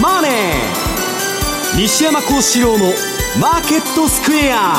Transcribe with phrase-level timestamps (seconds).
[0.00, 0.32] マネー」
[1.80, 2.92] 西山幸四郎の
[3.40, 4.76] 「マーケットスクエア」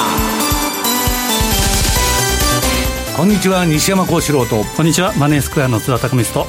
[3.15, 4.63] こんにちは西山幸四郎と。
[4.77, 6.47] こんにちはマネースクエアの津田匠と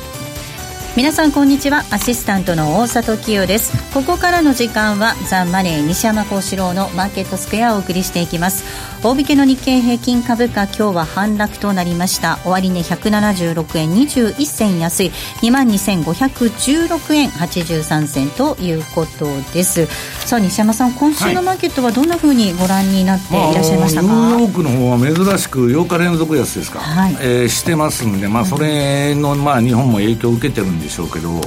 [0.96, 1.84] 皆さんこんにちは。
[1.92, 3.72] アシスタントの大里清です。
[3.94, 8.64] ここからの時間はザ・マネー西山幸四郎のマーケットスクエアをお送りしていきます。
[9.02, 12.38] 大引けの日経平均株価今日は反落となりました。
[12.44, 13.94] 終値、ね、176円。
[13.94, 15.12] 21銭安い。
[15.42, 17.30] 22,516円。
[17.30, 19.86] 83銭ということです。
[20.30, 31.40] さあ西山さん今週のマーケットはどんなふうにご覧になっていらっしゃいましたか、まあ、ニューヨークの方は珍しく8日連続安ですか、はい、えー、してますんで、まあ、それの、まあ、日本も影響を受けてるんでしょうけど、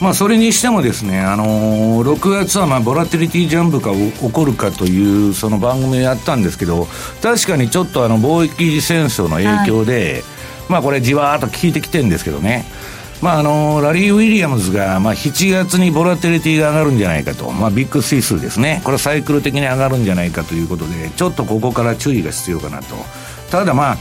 [0.00, 6.88] まあ、それにしてもですね、あのー、6月はまあボラティリティジャンプが起こるかというその番組をやったんですけど
[7.22, 10.22] 確かにちょっとあの貿易戦争の影響で、はい、
[10.68, 12.64] まあこれじわーっと効いてきてるんですけどね。
[13.22, 18.82] まああのー、ラリー・ウィリアムズが、まあ、7月にボラティリティが上がるんじゃないかと、まあ、ビッグ指数ですね。
[18.82, 22.96] これサイクル的に上がるんじゃないかということでちょっとここから注意が必要かなと。
[23.52, 23.98] ただまあ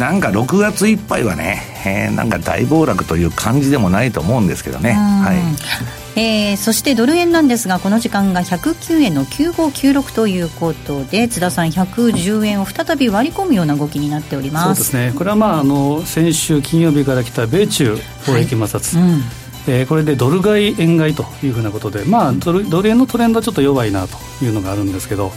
[0.00, 4.92] なんか6月いっぱいはね、えー、なんか大暴落という感じでもないと思うんですけどね。
[4.92, 6.18] はい。
[6.18, 14.82] えー、そしてドル円なんですがこの時間が109円の9596ということで津田さん110円を再び割り込むような動きになっております。
[14.82, 15.12] そうですね。
[15.14, 17.92] これはまああの先週金曜日から来た米中
[18.24, 19.22] 貿易摩擦、はいうん。
[19.68, 25.30] えー、これでドル買い円買いというふうなことで、まあ、ドルドル円のトレンドはちょっと弱いなというのがあるんですけど、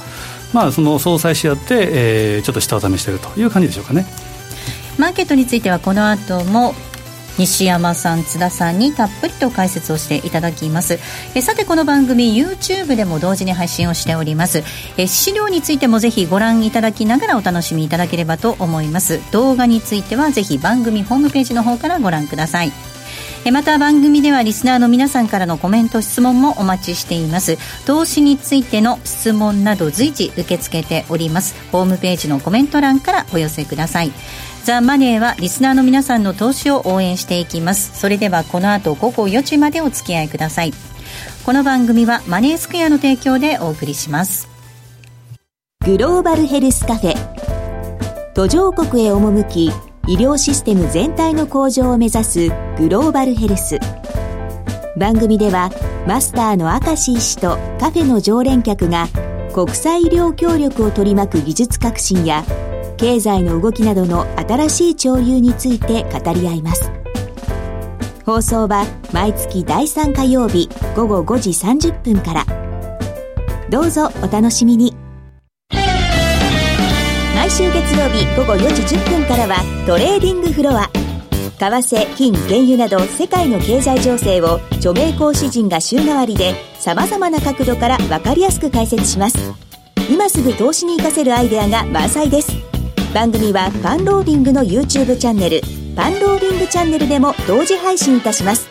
[0.53, 4.05] まあ、その相殺し合って、えー、ちょっと下を試しているという感じでしょうかね。
[4.97, 6.73] マーケットについてはこの後も
[7.37, 10.99] 西山さん津田さんにたっぷりと解説をしていただきます。
[11.35, 14.63] えさてこの番組 YouTube でも同時に配信をしております。
[14.97, 19.19] え資料についてもぜひご覧いただきながらお楽しみいただければと思います。
[19.31, 22.71] 動画についてはぜひ番組ホームページの方からご覧ください。
[23.51, 27.57] また番組ではリスナーの皆さんからのコメント質問もお待ちしています。
[27.85, 31.55] 投資についての質問など随時受け付けております。
[31.71, 34.11] ホームページのコメント欄からお寄せください。
[34.63, 37.99] ザ・マネーはリスナーの皆さんの投資を応援していきます。
[37.99, 40.71] それではこの後午後4時までお付き合いください。
[41.45, 44.47] この番組はマネースクエアの提供でお送りします。
[45.85, 48.33] グローバルヘルスカフェ。
[48.33, 49.65] 途上国へ赴き
[50.07, 53.79] 医療システム全体の向上を目指すグローバルヘルス。
[54.97, 55.71] 番組では
[56.07, 59.09] マスターの明石医師とカフェの常連客が
[59.53, 62.45] 国際医療協力を取り巻く技術革新や
[62.97, 66.91] 経済の動きなどの新しい潮流について語り合います。
[68.25, 72.45] 放送は毎月第3火曜日午後5時30分から。
[73.69, 74.95] どうぞお楽しみに。
[77.35, 80.89] 毎週月曜日午後4時10分からはトレーディングフロア。
[81.59, 89.37] 為替、金、原油など世界の経済情勢を著名講師陣が週替わりで様々な角度から分かりやすく解説します。
[90.09, 92.72] 今すぐ投資に活かせるアイデアが満載です。
[93.13, 95.61] 番組はパンローリングの YouTube チャンネル
[95.95, 98.67] パンローリングチャンネルでも同時配信いたします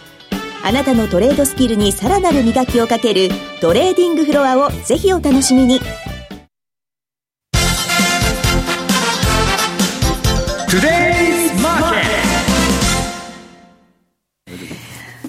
[0.65, 3.29] あなたのトレードスキルにさらなる磨きをかける
[3.61, 5.81] トレーディングフロアをぜひお楽しみに
[10.69, 11.32] Today!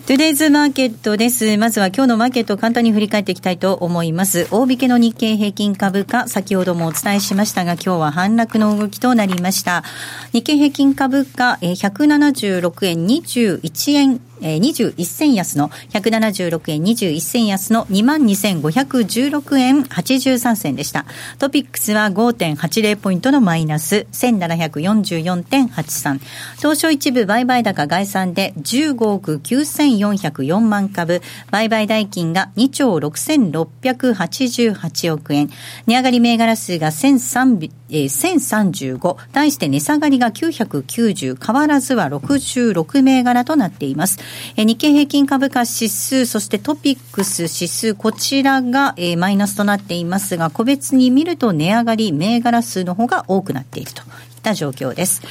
[0.05, 1.55] トゥデイズマーケットです。
[1.57, 4.49] まずは今日のマーケットを簡単に振り返っていきたいと思います。
[4.51, 9.85] 大引けの日経平均株価、先ほどもお伝えしましたが、今日は反落の動きとなりました。
[10.33, 21.05] 日経平均株価、176円21円えー、21銭安の176円21銭安の22,516円83銭でした。
[21.39, 26.19] トピックスは5.80ポイントのマイナス1744.83。
[26.57, 35.49] 東証一部売買高概算で15億9404万株、売買代金が2兆6688億円。
[35.87, 39.17] 値上がり銘柄数が1003、えー、1035。
[39.31, 41.45] 対して値下がりが990。
[41.45, 44.17] 変わらずは66銘柄となっています。
[44.55, 54.05] え日経平均株価指数、そしてトピックス指数、こちらが、え、マイナスとなっていますが、個別に見ると値上がり銘柄数の方が多くなっているとい。
[54.43, 55.21] った状況です。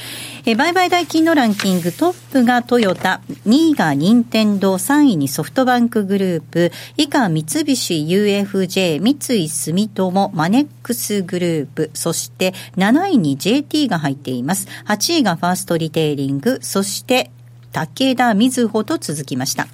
[0.45, 14.67] え売買代金のランキングトップがトヨタ、2位が任天堂、3位にソフトバンクグループ、以下三菱 UFJ、三井住友、マネックスグループ、そして7位に JT が入っています。
[14.87, 17.31] 8位がファーストリテイリング、そして
[17.73, 19.67] 武田瑞穂と続きました。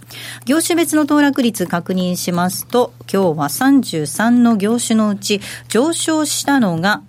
[0.45, 7.03] 業種別の騰落率確認しますと、今日は33の業種のうち上昇したのが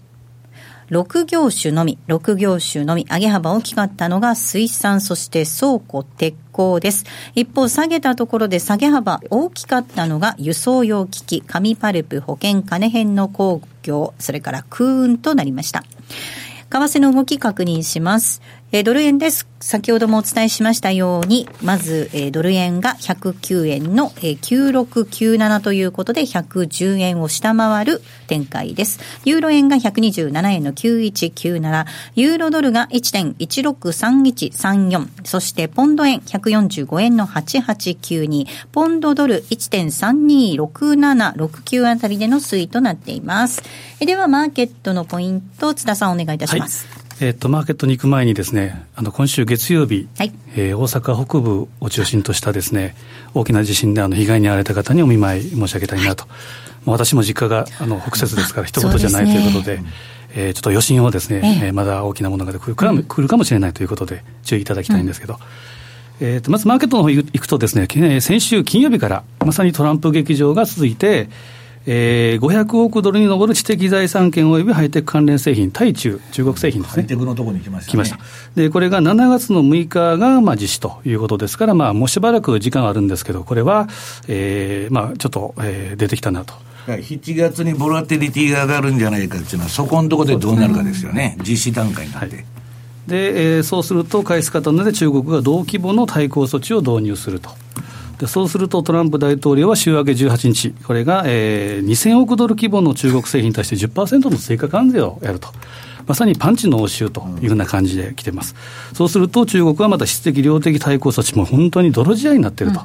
[0.91, 7.05] 6業種のみ、6業種のみ、上げ幅大きかったのが水産、そして倉庫、鉄鋼です。
[7.37, 15.85] 一方、下げたところで下げ幅大きかったのが輸送用機器、紙パルプ、保険、金編の工業、それから空運となりました。
[16.71, 18.43] 為替の動き確認します。
[18.73, 19.49] えー、ドル円です。
[19.59, 29.01] 先ほどもお伝えしましたように、まず、えー、ドル円が109円の、えー、9697ということで、110円を下回る展開です。
[29.25, 31.85] ユーロ円が127円の9197、
[32.15, 43.65] ユーロドルが1.163134、そしてポンド円145円の8892、ポンドドル1.326769あたりでの推移となっています。
[43.99, 46.87] えでは、マーケットのポイント、津田さんお願いいたします。
[46.87, 52.97] はいえっと、マーケットに行く前にですね、あの、今週月曜日、はい、えー、大阪北部を中心としたですね、
[53.35, 56.25] 大きな地震であの被害に遭われた方にお見舞い申し上げたいなと。
[56.25, 56.33] はい、
[56.87, 59.93] 私も実家があの北節ですから、 一言じゃないということで、でね、
[60.35, 61.69] えー、ちょっと余震をですね、ええ。
[61.69, 65.39] ー、まだ大きなものが来るか,、来るかもしれないということで、注意いただきたいんですけど、
[66.21, 67.87] うん、えーと、まずマーケットの方行くとですね、
[68.23, 71.29] 先週金曜日からまさにトランプ劇場が続いて、
[71.87, 77.03] えー、500億ドルに上る知的財産権及びハイテク関連製品、対中、中国製品ですね。
[77.03, 78.19] ハイテクのところに来ました、ね、来ました。
[78.55, 83.89] で、これが7月の6日が、まあ、実施ということですから、まあ、もうしばらく時間あるんですけど、これは、
[84.29, 86.55] えー、まあ、ちょっっと、えー、出てきたなと。
[86.87, 92.37] 7月にボラテリティが上がるんじゃないかっていうのは、そこのところでどうなるかですよね、実施段階になって。
[92.37, 92.45] はい
[93.07, 97.51] で、えー、そうすると、返す方ので中国が同規模の対抗措置を導入すると。
[98.21, 105.49] でそうすると、トランプ大統領は週明け18日、これが、えー、2000億ドル規模の中国製品に対して10%の追加関税をやると。
[106.07, 108.55] まさにパンチの応酬というふうな感じで来てます。
[108.93, 112.81] そうすると中国はまた質的量的対抗措置も本当に泥仕合になっていると。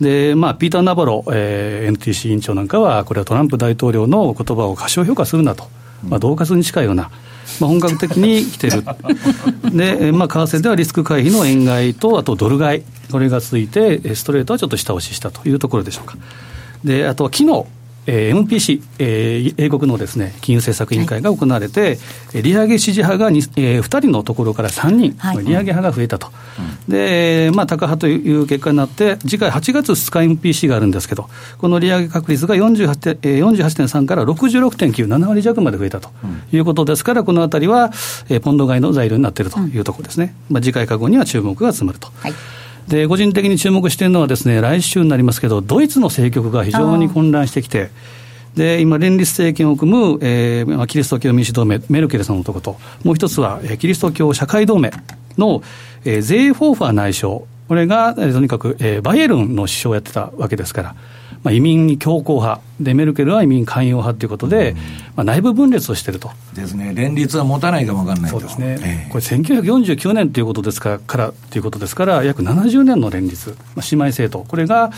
[0.00, 5.64] で、まあ、ピーター・ナバロ、えー、NTC 委員長なんかは、これはトランプ大統領の言葉を過小評価するなと。
[6.08, 7.10] まあ、恫喝に近いような、
[7.58, 8.84] まあ、本格的に来てる。
[9.72, 12.82] で、まあ、為替ではリスク回避の円買いと、あとドル買い。
[13.10, 16.16] これが続いて、ストレートはちょっと下押ししたというところでしょうか。
[16.84, 17.64] で、あとは昨日、
[18.06, 21.98] えー、MPC、えー、英国のです、ね、金融政策委員会が行われて、
[22.32, 26.28] はい、利上げ支持派が 2,、えー、2人のところから3人、はい、利上げ派が増えたと、
[26.88, 36.10] うん、でまあ、高派という結果になって、次回8月2日 MPC があるんですけど、この利上げ確率が48.3、えー、48から66.9、7割弱まで増えたと
[36.52, 37.90] いうことですから、このあたりは、
[38.28, 42.08] えー、ポンド買いの材料になっているというところですね、うん、まあ、次回覚悟には注目が集まると。
[42.16, 42.34] はい
[42.88, 47.90] で個人的に注目しているのはです、ね、来週になりますけど、ドイツの政局が非常に混乱してきて、
[48.54, 54.90] で今、連立政権を組む、えー、キリスト教民主同盟、メルケルさんのとこと、もう一つは、えー、キリスト教社会同盟
[55.38, 55.62] の、
[56.04, 60.94] えー、ゼーフォーファー内相、これが、えー、とにかく、えー、バイエルンの首相をやってたわけですから。
[61.42, 64.82] まあ、移民強硬派で、メルケルは移民寛容派ということで、うん、ま
[65.16, 66.30] あ、内部分裂をしていると。
[66.54, 74.90] ですね、連立は持たないかも分かんないそうですね、えー、これ、1949年ということですからからということですから、約70年の連立、まあ、姉妹政党、これが、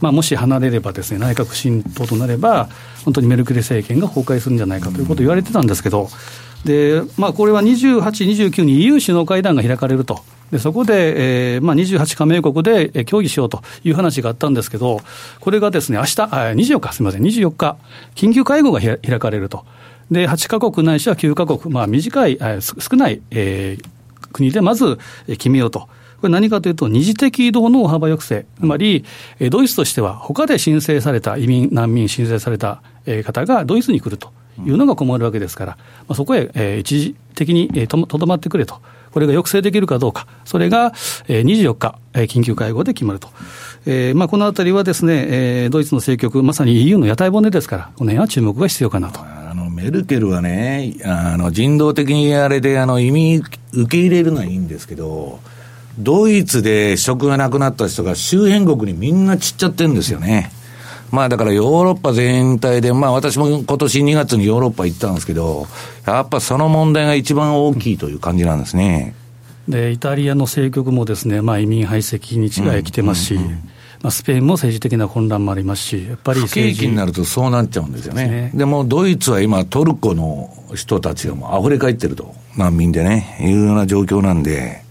[0.00, 2.68] まあ、もし離れればですね、内閣新党となれば、
[3.04, 6.08] 本当にメルケル政権が崩壊するんじゃないかということを言われてたんですけど、
[6.64, 8.00] でまあ、これは28、
[8.50, 10.22] 29に EU 首脳会談が開かれると。
[10.50, 15.00] でそこで、えーまあ、28加盟国で協議しようという話があったんですけど、
[15.40, 17.76] これがですね、明日あ24日、すみません、24日、
[18.14, 19.64] 緊急会合が開かれると。
[20.10, 25.88] で、8か国ないしは9か国、まあ、短い、少ない、えー、国でまず決めようと。
[26.20, 29.04] これ何かというと、二次的移動の大幅抑制、つまり、
[29.50, 32.82] ドイツとしては、他で申請された移民、難民申請された
[33.24, 34.32] 方がドイツに来ると
[34.66, 35.76] いうのが困るわけですから、ま
[36.08, 38.80] あ、そこへ一時的にとどまってくれと。
[39.18, 40.92] これが抑制できるかどうか、それが
[41.26, 43.28] 24日、緊急会合で決まると。
[43.84, 49.18] えーまあ、このあたりはですね、えー、ドイツの政局、まさに EU の屋台骨ですから、この辺は注目が必要かなと。
[49.20, 55.40] あのメルケルはね、あの人道的にあれであの移民受け入れるのはいいんですけど、
[55.98, 60.52] ドイツで職がなくなった人が周辺国にみんな散っちゃってるんですよね。
[61.10, 65.66] まあだからヨーロッパ全体で、まあ私も今年2月にヨーロッパ行ったんですけど、
[66.06, 69.14] やっぱその問題が一番大きいという感じなんですね。
[69.68, 73.70] で、イタリアの政局もですね、まあ移民排斥に違い来てますし、うんうんうん
[74.02, 78.50] まあ、スペインも政治的な混乱もありますし、やっぱり政治になるとそうなっちゃうんですよね。
[78.54, 84.86] で、ね、もドイツは今、トルコの人たちがもう溢れ返ってると、難民でね、いうような状況なんで。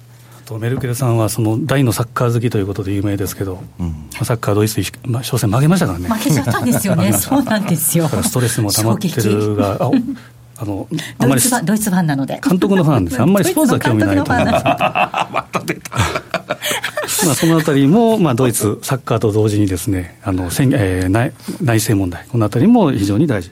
[0.48, 6.08] とメルケルさんはその大のサッカー好きということで有名ですけど、うん、サッカードイツ、まあ、初戦負けましたからね。
[6.08, 8.08] 負けちゃったんですよね、 そうなんですよ。
[8.08, 9.92] ストレスも溜まってるが、あ
[10.60, 10.88] あの
[11.20, 14.66] あまりドイツファンなので監督のファンです、あんまりスポーツは興味ないと思います。
[17.26, 23.52] まあそのあたりも、まあ、ドイツ、サッカーと同時にですね、あのえー、内内政問題、このあたりも非常に大事。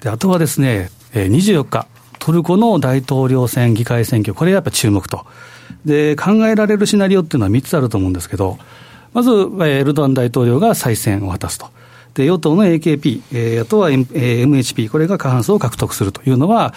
[0.00, 1.86] であとはですね、えー、24日、
[2.20, 5.26] トルコの大統領選、議会選挙、これやっぱ注目と。
[5.84, 8.58] で、考えられるシナリオっていうのは3つあると思うんですけど、
[9.12, 9.30] まず、
[9.64, 11.66] エルドアン大統領が再選を果たすと。
[12.14, 16.74] で、与党の AKP、えー、あとは、M、MHP、これが過半数を獲得するというのは、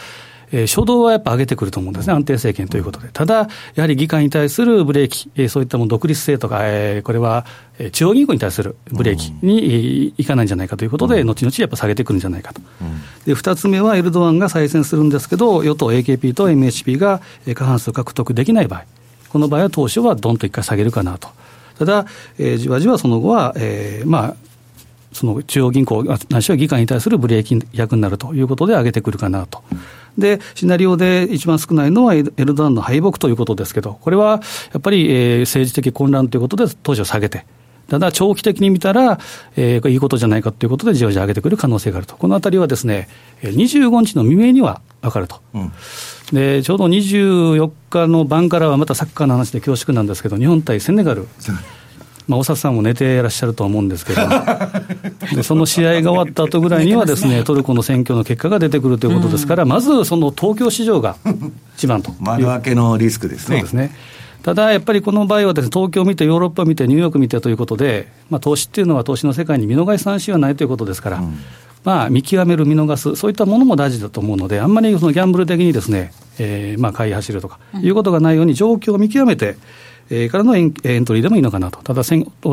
[0.52, 3.10] えー、初動はやっぱ上げてくると思うんですね、安定政権ということで。
[3.12, 7.46] ただ、やはり議会に対するブレーキ、えー、そういったも独立性とか、えー、これは
[7.92, 12.62] 中央銀行に対するブレーキにいかないんじゃないかということで、後々やっぱ下げてくるんじゃないかと。
[13.26, 17.22] で、二つ目はエルドアンが再選するんですけど、与党 AKP と MHP が
[17.56, 18.86] 過半数獲得できない場合、
[19.30, 21.30] この場合は当初はどんと一回下げるかなと。
[21.80, 22.06] ただ、
[22.38, 24.36] えー、じわじわその後は、えー、まあ、
[25.14, 29.64] その中央銀行、ないしは議会に対するブレーキ役になるということで上げてくるかなと。
[30.18, 34.42] で、シナリオで一番少ないのはエルドアンの敗北ということですけど、これは
[34.74, 37.46] やっぱり、えー、政治的混乱ということで当初下げて、
[37.88, 39.20] ただ長期的に見たら、
[39.58, 43.10] えー、いいことじゃないかということで、じわじわ上げてくる可能性があると、このあたりはですね、
[43.42, 45.72] 25日の未明には分かると、うん、
[46.32, 51.28] でちょうど24日の晩からはまたサッカーの話で恐縮なんですけど、日本対セネガル。
[52.28, 54.22] まあ、大里さんも寝ていらっしゃると思うんですけど、
[55.36, 61.16] でその試合が終わった後ぐらいにはです、ね、トルコの選挙の結果が出てくるということですから、まずその東京市場が
[61.76, 62.14] 一番と。
[62.20, 63.58] 丸分けのリスクですね。
[63.58, 63.96] そうですね。
[64.44, 71.38] ただやっぱりこの場合はです、ね、東京を見て、ヨーロッパを見て、ニューヨーク見てということで、まあ、投資っていうのは投資の世界に見逃し三振はないということですから、うん、
[71.84, 79.58] まあ、見極める、見逃す、そういったものも大事だと思うので、あんまりそのギャンブル的にですね、えー、まあ買い走るとかいうことがないように、状況を見極めて、
[80.12, 82.04] えー、からのエンエントリーでもいいのかなと、ただ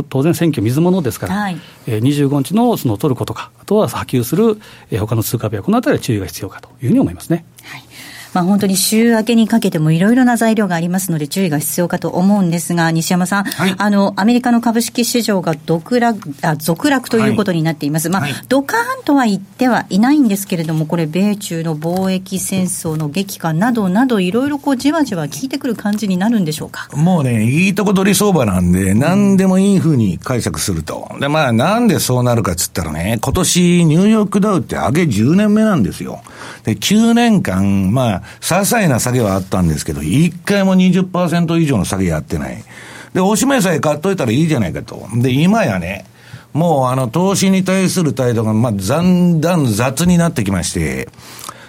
[0.09, 1.59] 当然、選挙、水物ですから、はい。
[1.87, 4.59] えー、25日のそのトルコとか、あとは波及する、
[4.91, 7.45] えー、他の通貨ペア、このあたりは注意が必要かというふうに思いますね。
[7.65, 7.88] はい
[8.35, 18.09] まあ、本当に週明けにかけてもいろいろな材料がありますので注意が必要かと思うんですが、西山さん、はい、あの、アメリカの株式市場が独落、あ続落ということになっています。
[18.09, 26.89] はい、まあ、はい、ドカーンとは言ってはいないんですけれども、これ、米中の貿易戦争の激化などなど、いろいろこう、じわじわ効いてくる感じになるんでしょうか？
[26.95, 31.09] もうね、いいとこ取り相場なんで、何でもいいふうに解釈すると。
[31.21, 36.21] で、まあ、なんでそうなるかっつったらね、今年、ニューヨークダウって上げ10年目なんですよ。
[36.65, 42.63] で、9年間、まあ、些細な下げはあったんですけど、一回も20%以上の下げやってない。
[43.15, 45.09] で、おしめさえ買っといたらいいじゃないかと。
[45.15, 46.05] で、今やね、
[46.53, 51.09] もうあの、投資に対する態度が、まあ、だんだん雑になってきまして、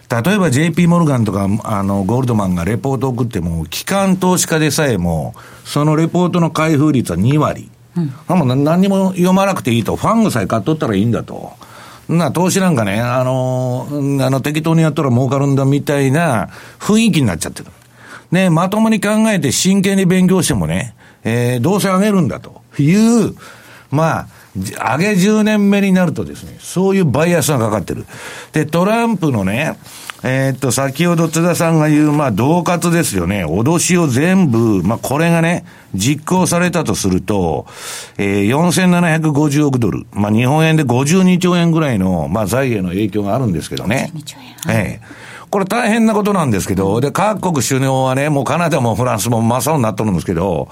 [0.09, 7.69] 例えば JP モルガンとか、あの、ゴールドマンがレポートを送っても、機関投資家でさえも、そのレポートの開封率は2割。
[7.95, 9.95] うん、もう何にも読まなくていいと。
[9.95, 11.53] ファングさえ買っとったらいいんだと。
[12.09, 13.87] な、投資なんかね、あの、
[14.21, 16.49] あの、適当にやったら儲かるんだみたいな
[16.79, 17.67] 雰囲気になっちゃってる。
[18.31, 22.93] ね、まともに考えて真剣に勉強してもね、えー、どうせ上げるんだとい
[23.27, 23.35] う、
[23.91, 28.05] まあ、上げ10年目になるとですね、そういうバイアスがかかってる。
[28.53, 29.77] で、トランプのね、
[30.21, 33.45] えー、っと、先ほど津田さんが言う、まあ、同活ですよね。
[33.45, 37.65] 脅しを全部、まあ、これがね、実行されたとすると、
[38.17, 40.05] えー、4750億ドル。
[40.11, 44.11] まあ、日本円で52兆円ぐらいの、まあ、財源の影響があるんですけどね。
[44.13, 44.75] 52兆円。
[44.75, 50.67] ええー、これ大変なことなんですけど、で、各国首脳はね、もうカナダもフランスも真っ青になっとるんですけど、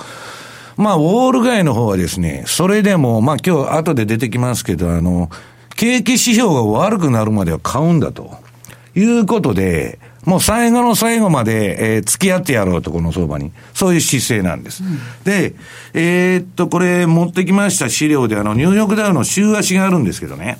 [0.75, 5.29] まあ、ウォール街の方はですね、それでも、まあ、今日後で出てきますけど、あの、
[5.75, 8.45] 景気指標が悪くなるまでは買うんだと。
[8.99, 13.51] いうことで、もう最後の最後まで、えー、付き合ってやろうと、この相場に。
[13.73, 14.83] そういう姿勢なんです。
[14.83, 15.55] うん、で、
[15.93, 20.57] えー、っと、これ持ってきました資料で、あの、ニューヨークダウの週足があるんですけどね。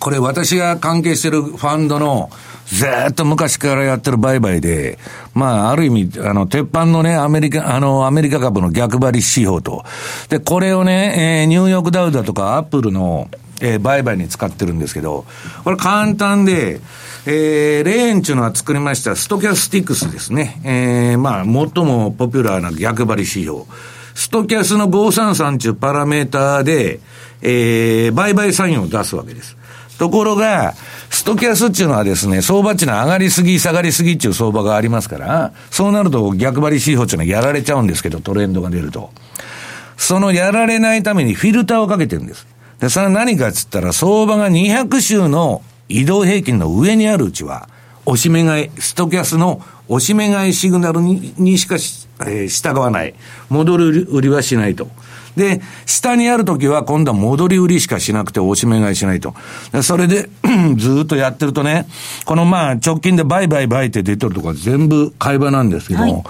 [0.00, 2.30] これ私が関係してるファンドの、
[2.66, 4.98] ずっと昔からやってる売買で、
[5.32, 9.84] まあ、ある意味、あの、鉄板のね、アメリカ、あの、アメリカ株の逆張り指標と。
[10.28, 13.28] で、これをね、えー、ニューヨークダウだとか、アップルの、
[13.60, 15.24] えー、売買に使ってるんですけど、
[15.64, 16.80] これ簡単で、
[17.26, 20.60] えー、レーンっていうのは作りましたストキャスティクスですね。
[20.64, 23.62] えー、まあ、最もポピュラーな逆張り指標。
[24.14, 27.00] ストキャスの533っていうパラメーターで、
[27.42, 29.56] えー、売買サインを出すわけです。
[29.98, 30.74] ところが、
[31.10, 39.10] ストキャスっていうのはですね、相場っていうのは上がりすぎ、下がりすぎっていう相場がありますから、そうなると逆張り指標っていうのはやられちゃうんですけど、トレンドが出ると。
[39.96, 42.46] そのやられないためにフィルターをかけてるんです。
[42.80, 47.68] で、それは何かっつったら、相場が200週の移動平均の上にあるうちは、
[48.06, 53.14] 押し目買い、ストキャスの押し目買いシグナルににしかし、えー、従わない。
[53.48, 54.88] 戻る売りはしないと。
[55.36, 59.34] で、下にあるときは今度は戻り売りしかしなくて押し目買いしないと。
[59.82, 60.28] それで
[60.76, 61.86] ずっとやってるとね、
[62.24, 66.22] このまあ直近でバイバイバイって出てるとこ全部買い場なんですけども、はい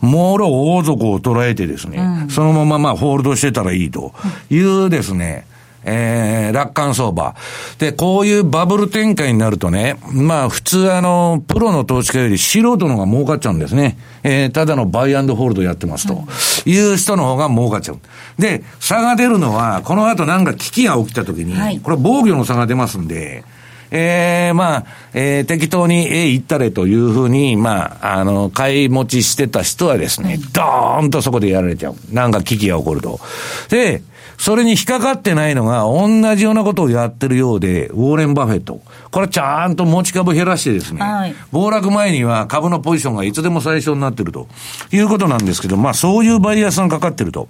[0.00, 4.12] もろ王族を捉えてですね、うん、そのまままあホールドしてたらいいと
[4.50, 5.46] いうですね、
[5.86, 7.34] えー、楽観相場。
[7.78, 13.96] で、こういうバブル展開になるとね、まあ普通あの、プロの投資家より素人の方が儲かっちゃうんですね。
[14.24, 16.24] えー、ただのバイアンドホールドやってますと、
[16.68, 17.98] いう人の方が儲かっちゃう。
[18.38, 23.44] で、差が出るのは、この後なんか危機が起きた時に、はい、これ防御の差が出ますんで、
[23.90, 31.96] ええー、まあ、えー、適当に、ええ、行ったれというふうに、まあ、あの、買い持ちしてた人はですね、ドーンとそこでやられちゃう。
[32.12, 33.20] なんか危機が起こると。
[33.68, 34.02] で、
[34.38, 38.80] それに引っかかってないのが、同じようなことをやってるようで、ウォーレン・バフェット。
[39.10, 44.46] これちゃんと持ち株減らしてですね、はい、暴落前には株のポジションがいつでも最初になってると
[44.92, 47.48] いうことなんですけど、まあそういうバイアスがかかってると。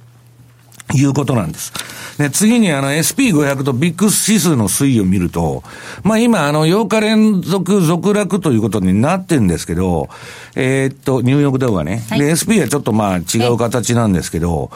[0.95, 1.73] いうことなんです。
[2.19, 5.63] で、次にあの SP500 とビッグ指数の推移を見ると、
[6.03, 10.09] まあ今あの8日連続続落ということになってるんですけど、
[10.55, 14.71] えー、っと、ニューヨークダウはね、はい、で、SP はちょっとまあ違う形なんですけど、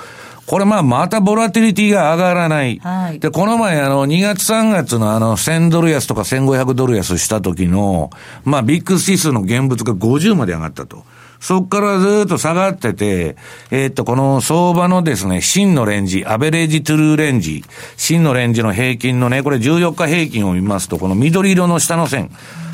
[0.46, 2.80] これまあまたボラティリティが上がらない。
[2.80, 8.10] はい、で、この前あの2月3月のあの1000ドル安とか1500ドル安した時の、
[8.44, 11.04] まあビッグ指数の現物が50まで上がったと。
[11.40, 13.36] そこからずっと下がってて、
[13.70, 17.64] えー、っと、この相場のですね、真のレンジ、アベレージトゥルーレンジ、
[17.96, 22.30] 真のレンジの平均のね、これ14日平均を見ますと、この緑色の下の線、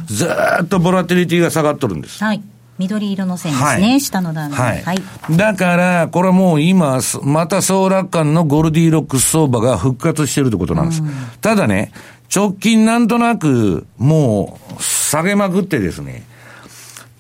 [0.07, 0.29] ず
[0.63, 2.23] っとボラティリティが下がっとるんです。
[2.23, 2.43] はい。
[2.79, 4.83] 緑色の線ですね、はい、下の段はい。
[4.83, 4.99] はい、
[5.31, 11.03] だから、これはもう今、また総楽観のゴルディロックス相場が復活してるってことなんです。
[11.41, 11.93] ただね、
[12.35, 16.25] 直近なんとなく、もう、下げまくってですね、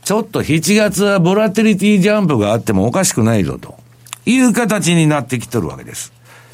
[0.06, 3.74] ちょっと7月はボラテリティジャンプがあってもおかしくないぞと
[4.24, 6.12] いう形になってきてるわけです。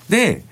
[0.09, 0.43] で、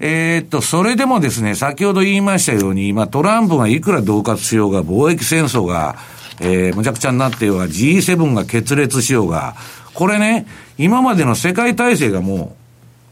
[0.00, 5.96] えー、っと、それでもですね、先ほど言いましたように、まあトランプがいくら恫喝しようが、貿易戦争が、
[6.40, 9.56] えー、むちゃくちゃになってようが、G7 が決裂しようが、
[9.94, 12.54] これね、今までの世界体制がも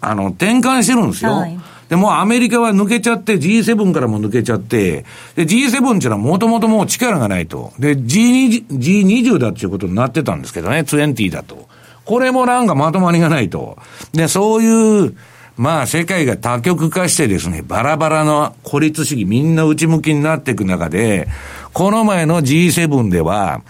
[0.03, 1.31] う、あの、転換してるんですよ。
[1.31, 1.59] はい
[1.91, 5.05] で、もうアメリカは抜けちゃって、G7 からも抜けちゃって、
[5.35, 7.73] で、G7 っていうのはもともともう力がないと。
[7.81, 11.69] で、G20、G20 だっていうことになってたんですけどね、20だと。
[12.05, 13.77] これもなんかまとまりがないと。
[14.13, 15.17] で、そういう、
[15.57, 21.27] まあ世界が多極化してですね、バラバラの孤立主義みんな内向きになっていく中で、
[21.73, 23.63] この前の G7 では、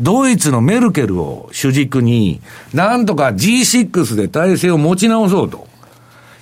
[0.00, 2.40] ドイツのメルケルを主軸に、
[2.72, 5.75] なんとか G6 で体制を持ち直そうと。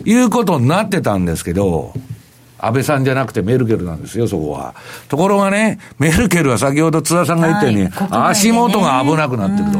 [0.05, 1.93] いうことになってたんですけど、
[2.59, 4.75] 安倍さんじゃなくてメルケルなんですよ、そこは。
[5.09, 7.91] ところがね、メルケルは先ほど津田さんが言ったように、はい、
[8.31, 9.79] 足元が危なくなってると。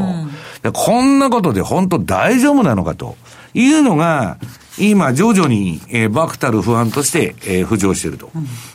[0.63, 3.17] でこんなことで本当大丈夫なのかと
[3.53, 4.37] いうのが、
[4.77, 8.29] 今徐々に、えー、バクたる不安として、えー、浮上していると。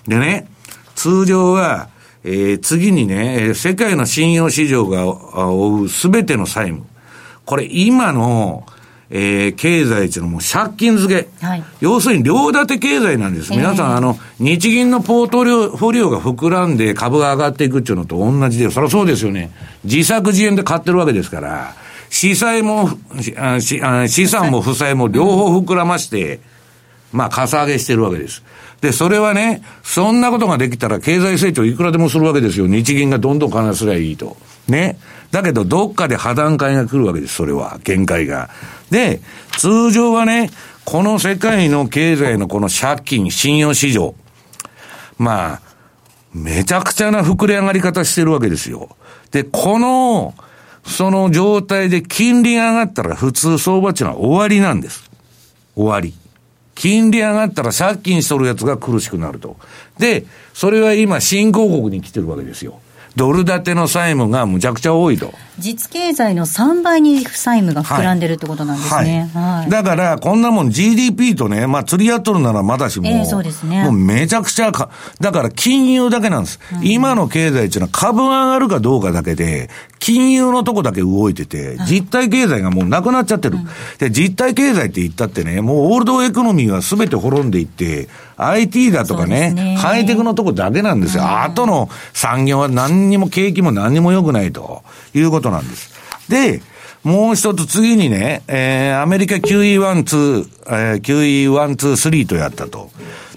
[0.07, 0.47] でね、
[0.95, 1.89] 通常は、
[2.25, 6.87] えー、次にね、世界の信用市場が追うすべての債務。
[7.45, 8.65] これ今の、
[9.13, 11.29] えー、経済っていうのも借金付け。
[11.45, 13.51] はい、要するに両立て経済なんです。
[13.53, 15.45] 皆さん、あの、日銀のポート
[15.77, 19.51] フォリオが膨らんで株が上がっていくっていうのと同じで、そりゃそうですよね。
[19.85, 21.75] 自作自演で買ってるわけですから、
[22.09, 22.91] 資産も、
[23.59, 26.41] 資産も負債も両方膨らまして、
[27.13, 28.45] まあ、かさ上げしてるわけです。
[28.81, 32.67] で、それはね、そんなことができたら経済成長いくらでもするわけですよ。
[32.67, 34.37] 日銀がどんどん金すりゃいいと。
[34.69, 34.99] ね。
[35.31, 37.79] だけど、どっかで破談会が来るわけです、それは。
[37.85, 38.49] 限界が。
[38.91, 39.21] で、
[39.59, 40.51] 通常はね、
[40.85, 44.15] この世界の経済のこの借金、信用市場。
[45.19, 45.61] まあ、
[46.33, 48.97] めちゃくちゃな膨れ上がり方してるわけですよ。
[49.31, 50.35] で、この、
[50.87, 55.11] その状態で金利が上がったら普通相場っていうのは終わりなんです。
[55.77, 56.15] 終わり。
[56.81, 59.59] 金利上がったら借金しとるやつが苦しくなると。
[59.99, 62.81] で、それは今新興国に来てるわけですよ。
[63.17, 65.35] ドル建ての債務がむちゃくちゃ多いと。
[65.61, 69.31] 実経済の3倍に債務が膨らんでるってことなんですね。
[69.33, 73.85] はいはい、だから、こんなもん GDP とね、まあ釣り合っとるならまだしも、えー、そうですね。
[73.85, 76.59] もうめちゃくちゃか、だから金融だけなんです。
[76.75, 79.71] うん、今の経済っていうのは株が上がるかどうかだけで、
[80.01, 83.57] 金融のとこだけ動いてて、実体経済がもうなくなっちゃってる。
[83.57, 83.69] うん、
[83.99, 91.25] で、実体経済って言ったってね、もうオールドエコノミーは全て滅んでいって、IT だとかね、ねハイテクのとこだけなんですよ。
[91.25, 94.83] うん、後の産業は何にも景気も何にも良くないと
[95.15, 95.91] いうことなんです。
[96.29, 96.63] で、
[97.03, 102.91] もう一つ次にね、えー、アメリカ QE1、2、えー、QE1、2、3とやったと。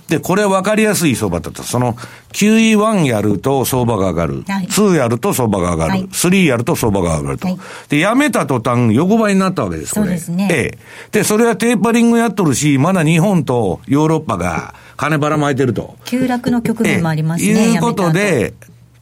[0.10, 1.64] で、これは分かりやすい相場だと。
[1.64, 1.96] その、
[2.34, 4.44] QE1 やると相場が上がる。
[4.48, 5.92] はい、2やると相場が上がる。
[5.92, 7.48] はい、3やると相場が上がると。
[7.48, 7.58] はい、
[7.90, 10.06] で、やめた途端、横ばいになったわけです、これ。
[10.08, 10.50] そうですね。
[10.52, 10.78] ええ。
[11.12, 15.96] で、それはテーパリングやっとるし、まだ日本とヨーロッパが金ばらまいてると。
[16.06, 17.74] 急落の局面もありますね。
[17.74, 18.54] いうことで、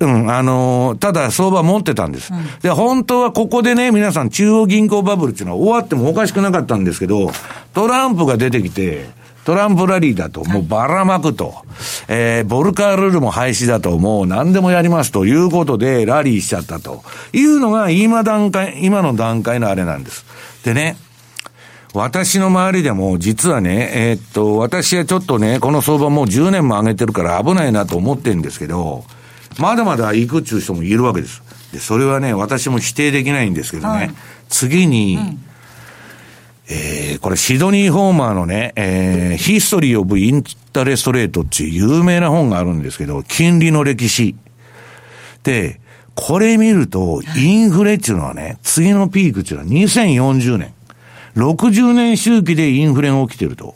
[0.06, 7.32] うん、あのー、ただ相場持ってたんです、うん、で、本当はここでね、皆さん中央銀行バブルっていうのは終わってもおかしくなかったんですけど、
[7.74, 9.10] トランプが出てきて、
[9.46, 11.56] トランプラリーだと、もうばらまくと、はい、
[12.10, 17.04] えー、ボルカールールも廃止だと、もう何でもやりますということで、ラリーしちゃったと。
[17.34, 20.26] いうのが、今段階、今の段階のあれなんです。
[20.64, 20.96] でね、
[21.94, 29.04] 私の周りでも、実はね、えー、っと、私はちょっとね、この相場もう10年も上げてるから危ないなと思ってるんですけど、
[29.60, 31.42] まだまだ行くっていう人もいるわけです。
[31.72, 34.12] で、それはね、私も否定できないんですけどね、はい、
[34.50, 35.44] 次に、うん
[36.74, 44.36] えー、これシドニー・ホーマーのね、えー、ヒストリー・オブ・インタレストレートっていう有名な本があるんですけど、金利の歴史。
[45.44, 45.82] で、
[46.16, 50.74] これ見ると、インフレっていうのはね、次のピークっていうのは2040年。
[51.36, 53.76] 60年周期でインフレが起きてると。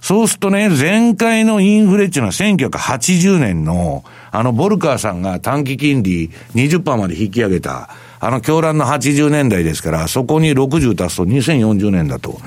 [0.00, 4.04] そうするとね、前回のインフレっていうのは1980年の、
[4.36, 7.88] あの、ボルカーさんが短期金利20%まで引き上げた、
[8.20, 12.38] あの、狂乱の80年代ですから、そこに60足すと2040年だと。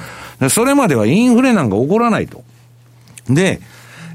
[0.51, 2.43] それまではインフレなんか起こらないと。
[3.27, 3.59] で、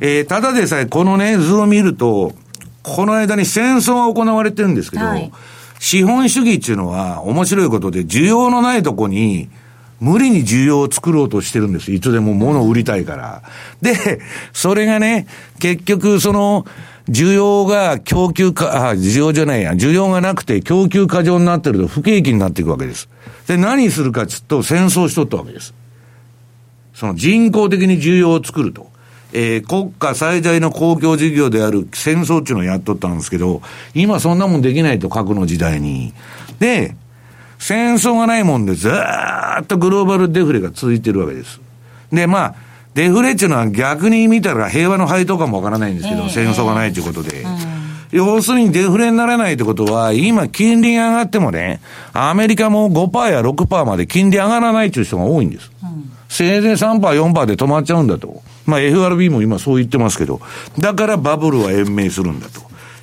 [0.01, 2.33] えー、ただでさえこのね、図を見ると、
[2.85, 5.33] この間に戦争が行われてるんですけど、はい、
[5.81, 9.49] 資本主義っていうのは面白いことで、需要のないとこに、
[9.99, 11.91] 無理に需要を作ろうとしてるんです。
[11.91, 13.43] いつでも物を売りたいから。
[13.83, 14.21] で、
[14.53, 15.27] それがね、
[15.59, 16.67] 結局その、
[17.09, 23.09] 需要が供給か、あ、需要じゃないや、需要がなくて供給過剰になってると不景気になっていくわけです。
[23.47, 25.75] で、何するかちょっと戦争しとったわけです。
[26.95, 28.93] その人工的に需要を作ると。
[29.37, 33.63] えー、国家最大の公共事業である戦争っていうのをやっとったんですけど、
[33.93, 36.15] 今そんなもんできないと、核の時代に。
[36.61, 36.95] で、
[37.59, 41.61] 戦争がないもんでずっとグローバルデフレが続いてるわけです。
[42.13, 42.55] で、まあ、
[42.95, 47.45] デフレっていうのは逆に見たら平和の配当かもわからないんですけど、えー、戦争がないということで。
[48.13, 51.81] 要するにデフレにならないってことは、今金利が上がってもね、
[52.13, 55.73] アメリカも5%や6%まで金利上がらないという人が多いんです。
[55.83, 58.43] うん、せいぜい3%、4%で止まっちゃうんだと。
[58.67, 60.41] まあ FRB も今そう言ってますけど、
[60.79, 62.61] だからバブルは延命するんだと。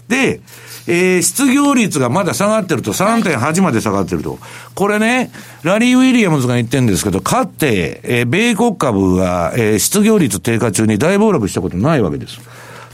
[0.08, 0.40] で、
[0.88, 4.40] えー、失業率がまだ下がってると、3.8まで下がってると。
[4.74, 5.32] これね、
[5.64, 12.40] ラリー・ウィリアムズが言ってるんですけど、かって、えー、米国株が、えー、失業率低下中に大暴落したことないわけです。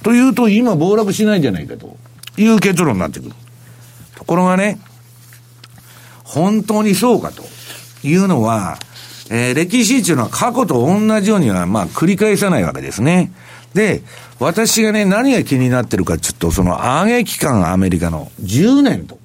[0.03, 1.97] というと、今暴落しないんじゃないかと
[2.37, 3.31] いう結論になってくる。
[4.15, 4.79] ところがね、
[6.23, 7.43] 本当にそうかと
[8.03, 8.77] いうのは、
[9.29, 13.31] えー、歴史っていうのは過去と同じようには、まあ、繰り返さないわけですね。
[13.73, 14.01] で、
[14.39, 19.17] 私がね、何が気になってるかちょっと、その上げ期間アメリカの10年と。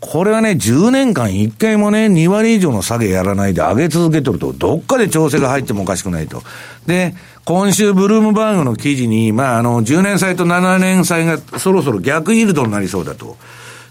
[0.00, 6.42] これはね、10年間1回もね、2割以上の下げやらないで上げ続けてると、どっかで調整が入ってもおかしくないと。
[6.86, 13.36] で、今週ブルームバーグの記事に、まあ、あの、10年債と7年債がそろそろ逆イールドになりそうだと。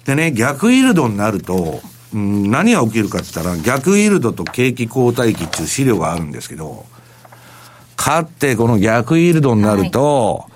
[0.06, 1.82] でね、逆イールドになると、
[2.14, 6.86] うん、何が起きるかって言ったら、逆イールドと景気後退期っていう資料があるんですけど、
[8.06, 10.48] 勝ってこの逆イールドになると、は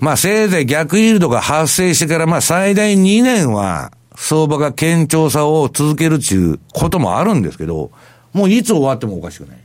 [0.00, 7.92] い、まあせいぜい逆イールドが発生してからまあ最大2年は相場が堅調さを続けるっていうこともあるんですけど、
[8.32, 9.58] もういつ終わってもおかしくない。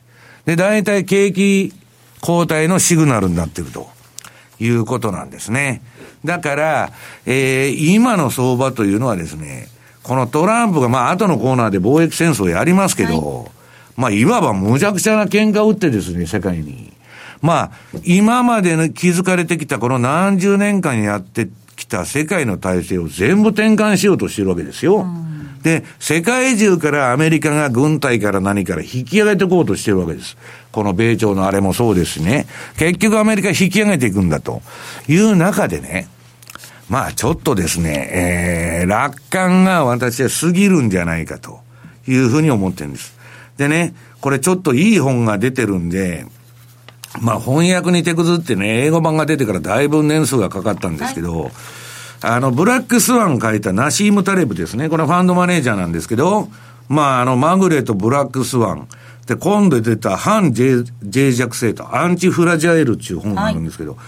[0.45, 1.73] で、大体景気
[2.19, 3.89] 後退のシグナルになってると
[4.59, 5.81] いうことなんですね。
[6.23, 6.91] だから、
[7.25, 9.67] えー、今の相場というのはですね、
[10.03, 13.51] このトランプが、まあ、後のコーナーで貿易戦争やりますけど、はい、
[13.95, 16.90] まあ、いわば無茶苦茶な喧嘩を打ってですね、世界に。
[17.41, 17.71] まあ、
[18.03, 25.05] 今までの築かれてきたこの何十年間やってきた世界の体制を全部転換しようとしてるわけですよ。
[25.63, 30.37] で、世界中からアメリカが軍隊から何から引き上げていこうとしてるわけです。
[30.71, 32.47] この米朝のあれもそうですしね。
[32.77, 34.61] 結局アメリカ引き上げていくんだと
[35.07, 36.07] いう中でね、
[36.89, 41.59] まあちょっとですね、えー、楽観が私は過ぎるんじゃないかと
[42.07, 43.15] いうふうに思ってるんです。
[43.57, 46.25] でね、これちょっといい本が出てるんで、
[47.19, 51.51] まあ翻訳に手くずってね、英語版が出てからだいぶ年数がかかったんですけど、はい、
[52.21, 54.89] あの、ブラックスワン書いたナシーム・タレブですね。
[54.89, 56.47] これファンドマネージャーなんですけど、
[56.87, 58.87] まああの、マグレとブラックスワン。
[59.27, 63.99] で、今度出た反脆弱性とアンチフラジャイルっていう本があるんですけど、はい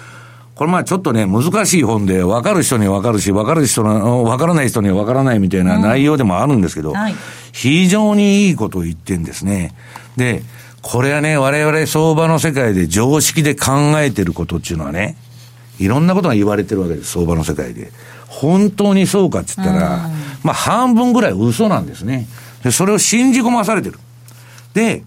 [0.56, 7.16] これまあちょっとね、難しい本で、分かる人には分かるし、分かる人の、分からない人には分からないみたいな内容でもあるんですけど、うんはい、
[7.52, 9.74] 非常にいいことを言ってんですね。
[10.16, 10.44] で、
[10.84, 15.16] これはね、我々相場の世界で常識で考えてることっていうのはね、
[15.80, 17.92] いろんなことが言われてるわけです、相場の世界で。
[18.28, 20.10] 本当にそうかって言ったら、
[20.44, 22.28] まあ半分ぐらい嘘なんですね。
[22.64, 23.98] で、それを信じ込まされてる。
[24.74, 25.04] で、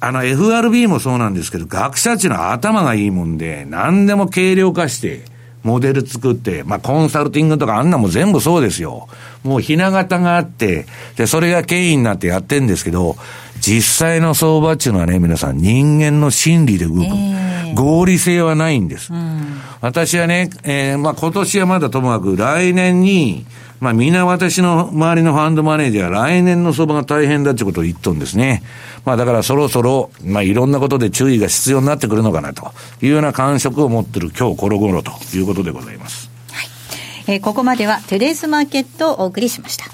[0.00, 5.26] あの FRB もそうなんですけど、学者っていうのは頭がいいもんで、何でも軽量化して、
[5.62, 9.08] モデル作って、まあコンサルティングとかあんなも全部そうですよ。
[9.44, 13.16] もうひな形があって、で、それが権威になってやってんですけど、
[13.62, 17.02] 実際の相場っていうのはね、皆さん人間の心理で動く。
[17.04, 19.12] えー、合理性はないんです。
[19.12, 23.46] うん、私はね、えー、まあ今年はまだともかく来年に、
[23.78, 28.64] まあ皆私の周りのファンドマネージャーは来年の相場が大変だってことを言っとんですね。
[29.04, 36.30] まあだからそろそろ、まあいろんなことで注意が必要になってくるのかなというような感触を持ってる今日この頃ということでございます。
[36.50, 37.34] はい。
[37.34, 39.84] えー、ここまではトゥデイズマーケットをお送りしました。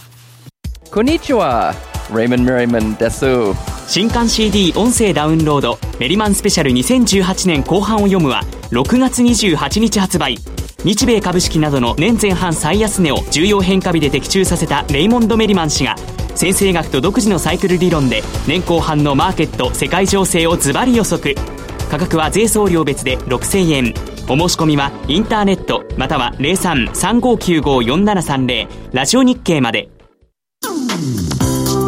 [0.90, 1.97] こんにちは。
[2.14, 3.26] レイモン・メリマンです。
[3.86, 10.38] 新刊 CD 音声ダウンロードメリマンスペシャル2018年後半を読むは6月28日発売。
[10.84, 15.94] 日米株式などの年前半最安値を重要変化日で的中させたレイモンド・メリマン氏が
[16.34, 21.34] 先生学と独自のサイクル理論で年後半のマーケット世界情勢をズバリ予測。
[21.90, 23.92] 価格は税送料別で6000円。
[24.30, 29.88] お申し込みはインターネットまたは0335954730ラジオ日経まで。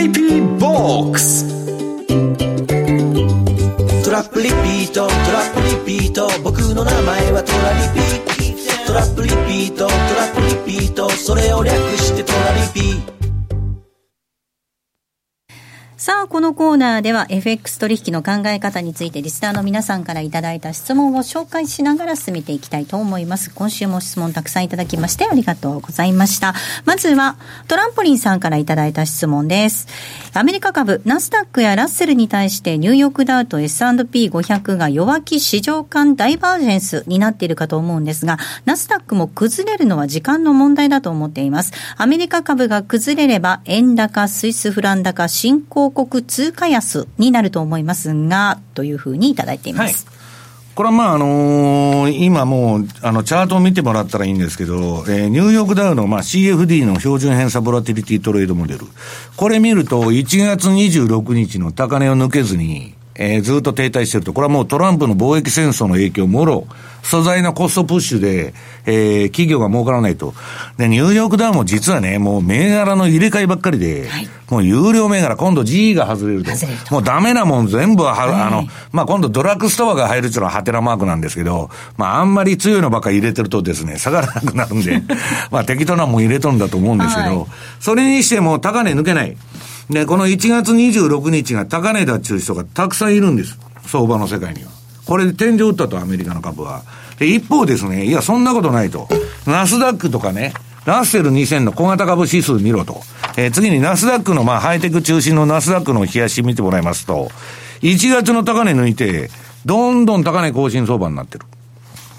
[0.00, 1.44] リピーボックス
[4.10, 5.06] ラップリピート。
[5.06, 6.28] トラップリピート。
[6.42, 8.86] 僕の名前はトラリピ。
[8.86, 9.86] トラップリピート。
[9.86, 11.08] トラップリピート。
[11.10, 13.19] それを略してトラリピ。
[16.00, 23.50] さあ、このコーナーでは FX 取引の考え方についてリスナーの皆さんからいただいた質問を紹介しながら進めていきたいと思います。
[23.54, 26.54] 今週も質問たくさんいただきましてありがとうございました。
[26.86, 27.36] まずは
[27.68, 29.88] トランポリンさんからいただいた質問です。
[30.32, 41.74] アメリカ株、ナスダックやラッセルに対してニューヨークダウと S&P500 が弱気市場間ダイバージェンスになっているかと思うんですが、ナスダックも崩れるのは時間の問題だと思っています。
[41.98, 50.06] アメリカ株が崩れれば円高、スイスフラン高、新興国通貨安になると思いますが、というふうにいただいています。
[50.06, 50.20] はい
[50.80, 58.86] これはまああのー、今もう、あの、チャートを見てもらったらいいんですけど、えー、ニューヨークダウのまあ CFD の標準偏差ボラティリティトレードモデル。
[59.36, 64.32] これ見ると、1月26日の高値を抜けずに、えー、ずっと停滞してると。
[64.32, 66.66] これはもうトランプの貿易戦争の影響もろ、
[67.02, 68.54] 素材のコストプッシュで、
[68.86, 70.34] えー、企業が儲からないと。
[70.76, 76.50] で、ニューヨークダウンも実はね、もう銘柄の入れ替えばっかりで、はい、もう有料銘柄、今度 G が外れると。
[76.90, 85.02] もうダメなもん全部は、はい、あの、まあ、今度ドラッグストアが入るっていうのはハテナマークなんですけど、まあ、あんまり強いのばっかり入れてるとですね、下がらなくなるんで、
[85.50, 87.46] まあ、適当なもん入れとるんだと思うんですけど、はい、
[87.80, 89.36] それにしても高値抜けない。
[89.90, 93.58] で、この1月26日が高値だっていう人がたくさんいるんです。
[93.86, 94.79] 相場の世界には。
[95.06, 96.82] これで天井打ったと、アメリカの株は。
[97.20, 99.08] 一方ですね、いや、そんなことないと。
[99.46, 103.02] ナスダックとかね、ラッセル2000の小型株指数見ろと。
[103.36, 107.30] えー、次にナスダックの、まあ、ハイテク中心のナスダックの冷やし見てもらいますと、
[107.82, 109.30] 1月の高値抜いて、
[109.66, 111.44] どんどん高値更新相場になってる。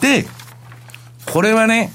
[0.01, 0.25] で、
[1.25, 1.91] これはね、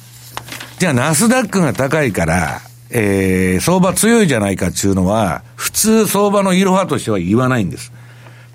[0.79, 7.93] じゃあナスダックが高いから、えー、相場強いじゃないかっていうのは、普通相場のいろはとしては言わないんです。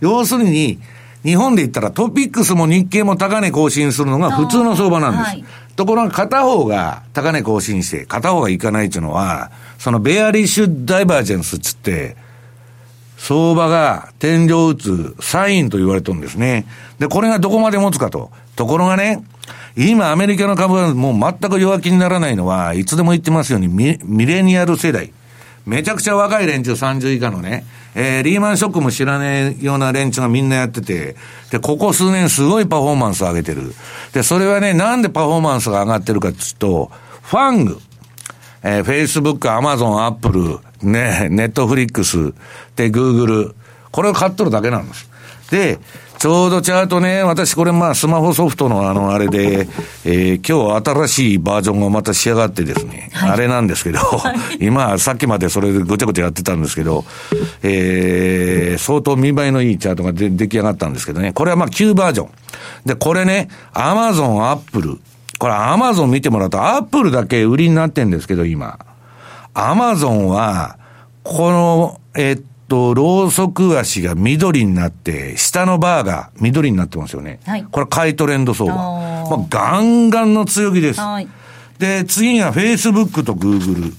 [0.02, 0.80] 要するに、
[1.24, 5.24] 日本で言ったらトピックスも日経も高値更新するのが普通の相場なんです。
[5.24, 12.16] はい、ところが片方が高値更新して、片方がいかないっていうのは、そのベアリッシュダイバージェンスっつって、
[13.18, 16.66] 相場が天井打つサインと言われてるんですね。
[16.98, 18.32] で、これがどこまで持つかと。
[18.56, 19.24] ところがね、
[19.78, 25.14] 今アメリカの株はもう全く弱気にならないのは、いつでも言ってますようにミミレニアル世代。
[25.66, 31.16] めちゃくちゃ若い連中30以下のね、えー、リーマンショックも知らねえような連中がみんなやってて、
[31.52, 33.74] で、ここ数年すごいパフォーマンスを上げてる。
[34.14, 37.80] で、それはね、なんでパフォーマンスが上がってるかっていうと、ファング、
[38.64, 42.34] えー、Facebook、Amazon、Apple、ね、ネットフリックス、
[42.76, 43.54] で、Google、
[43.92, 45.10] これを買っとるだけなんです。
[45.52, 45.80] で、
[46.22, 49.68] ちょうどチャートね、私これまあスマホソフトのあのあれで、
[50.06, 57.06] えー、今日新しいバージョンがまた仕上がってですね、はい、あれなんですけど、 はい、今さっきまでそれでごちゃごちゃやってたんですけど、
[57.64, 62.28] えー、相当見栄えのいいチャートがで出来上がったんですけどね、これはまあ旧バージョン。
[62.86, 65.00] で、これね、アマゾン、アップル、
[65.40, 68.78] これアマゾン見てもらうと、アップルだけ売りになってんですけど、今。
[69.56, 70.78] アマゾンは、
[71.24, 77.42] この、えっと、ろうそく足が緑になって、下のバーが緑になってますよね。
[77.46, 78.78] はい、これ買いトレンド相場。
[78.78, 81.02] まあ、ガンガンの強気です。
[81.02, 81.28] はい、
[81.80, 83.94] で、次が Facebook と Google。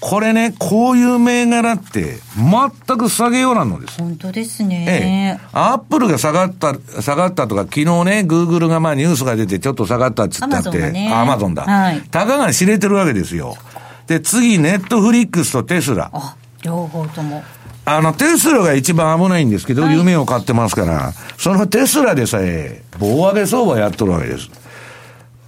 [0.00, 3.98] これね、こういう銘柄って、全く下げようなのです。
[3.98, 5.38] 本当ですね。
[5.40, 5.48] ええ。
[5.52, 11.62] アップルが下がった、下がったとか、昨日ね、グーグルがまあニュースが出てちょっと下がったっつったって、アマゾンだ。
[11.62, 12.02] はい。
[12.10, 13.56] たかが知れてるわけですよ。
[14.06, 16.10] で、次、ネットフリックスとテスラ。
[16.12, 17.42] あ、両方とも。
[17.84, 24.50] あの、テスラが一番危ないんですけど、はい、夢を買ってますから、そのテスラでさえ、棒上げ相場やっとるわけです。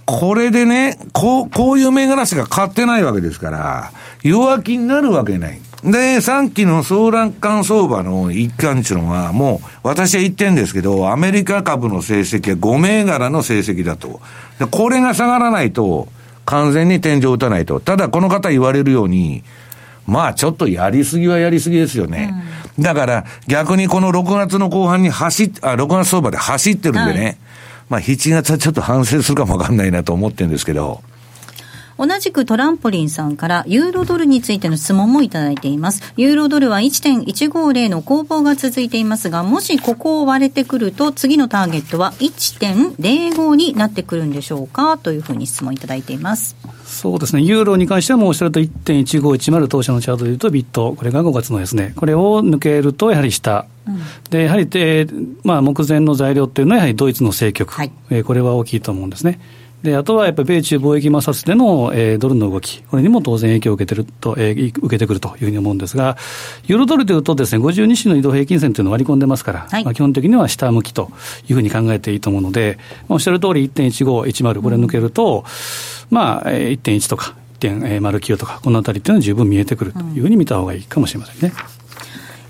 [0.05, 3.91] これでね、こう、こういう銘柄しか買ってないわけですから、
[4.23, 5.61] 弱気になるわけない。
[5.83, 14.19] で、さっきの総乱関相場の一環っていうのは、もう、私は言ってんですけど、アメリカ株の成績は5銘柄の成績だと。
[14.59, 16.07] で、これが下がらないと、
[16.45, 17.79] 完全に天井を打たないと。
[17.79, 19.43] ただ、この方言われるように、
[20.07, 22.33] まあ、ちょっとやりすぎはやりすぎですよね。
[22.77, 27.37] うん、だから、逆にこの6月の後半に走っ、あ、6月相場で走ってるんでね、はい、
[27.89, 31.01] まあ、7月はちょっと反省するかもわかんないなと思ってるんですけど、
[32.01, 36.01] 同じくトランポリンさんからユーロドルについての質問もいただいています。
[36.17, 44.97] ユーロドルは1.150の攻防が続いていますが、もしここを割れてくると次のターゲットは1.05になってくるんでしょうか？
[44.97, 46.55] というふうに質問いただいています。
[46.85, 59.39] そうですね、ユーロに関してはもうおっしゃると1.1510当社のチャートでいうとビット、これが5月のですね、これを抜けるとやはり下、うん、でやはり、えーまあ、目前の材料っていうのはやはりドイツの政局、はい、えー、これは大きいと思うんですね。
[59.83, 66.17] で、あとはやっぱり米中貿易摩擦での、えー、ドルの動き、これにも当然影響を受けてると、えー、受けてくるというふうに思うんですが、
[66.65, 71.11] ユーロドルというとですね、52週の移動平均線というのを割り込んでますから、はい、まあ、基本的には下向きと
[71.47, 75.45] いうふうに考えていいと思うので、まあ、おっしゃる通り1.1510、これ抜けると、
[76.11, 81.53] うん、まあ、1.1とか、1.09とか、このあたりっていうのは十分見えてくるというふうに見たほうがいいかもしれませんね。
[81.75, 81.80] うん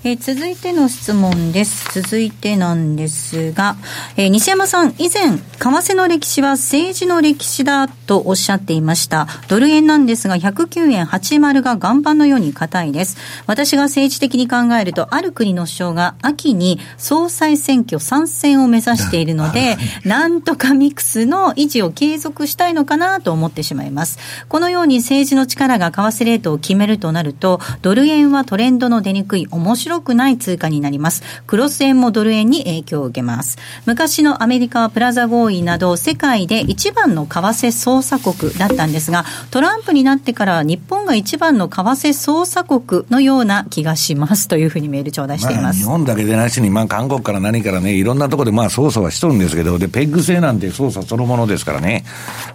[0.04, 2.02] えー、続いての質問です。
[2.02, 3.76] 続いてなんですが、
[4.16, 9.28] えー、西山さん、以前、為替の歴史は政治の歴史だとおっしゃっていました。
[9.46, 13.16] ドル円なんですが、109円80が岩盤のように硬いです。
[13.46, 24.18] 私が政治的に考えると、ある国の首相が秋に総裁選挙参戦を目指しているので、なんとかミックスの維持を継続したいのかなと思ってしまいます。
[24.48, 31.22] このように政治の力が為替レートを決めるとなると、ドル円はトレンドの出にくい面白白くない通貨になります。
[31.46, 33.58] クロス円もドル円に影響を受けます。
[33.84, 45.84] 昔のアメリカはプラザ合意など世界で一番の為替操作国だったんですが、トランプになってから日本が一番の為替操作国のような気がしますというふうにメール頂戴しています。
[45.84, 52.04] まあ、日本だけでなしに、まあ韓国から何からね、いろんなところでまあ操作はしとるんですけど、で、ペッグ制なんて操作そのものですからね。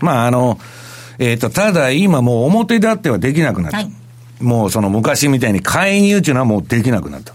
[0.02, 0.60] まああの、
[1.20, 3.78] えっ、ー、と、ただ今もう表立ってはできなくなった。
[3.78, 4.07] はい
[4.40, 7.34] もうその昔みたいに介入っていうのはもうできなくなった。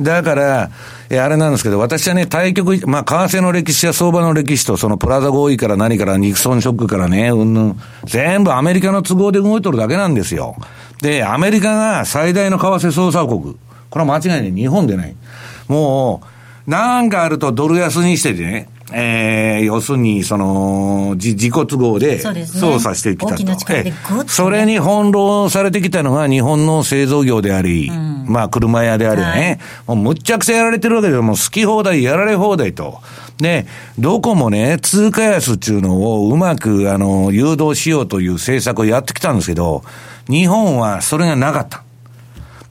[0.00, 0.70] だから、
[1.08, 10.56] え、あれなんですけど、私はね、対局、まあ、為替の歴史や相場の歴史と、そのプラザ合意から何からニクソンショックからね、うんぬん、全部アメリカの都合で動いとるだけなんですよ。
[11.00, 13.56] で、アメリカが最大の為替操作国。
[13.90, 14.52] これは間違いない。
[14.52, 15.14] 日本でない。
[15.68, 16.22] も
[16.66, 23.42] う、なんかあるとドル安にしててね、えー、要するに、その、自己都合で操作してきたと。
[23.42, 23.94] ね、
[24.26, 33.00] それに翻弄されてきたのが日本の製造業であり、うん、まあ車屋でありね、はい、もうむっちゃくちゃやられてるわけで、もう好き放題やられ放題と。
[33.38, 33.66] で、
[33.98, 39.82] どこもね、通貨安っていうのをうまく、あの、誘導しようという政策をやってきたんですけど、
[40.28, 41.82] 日本はそれがなかった。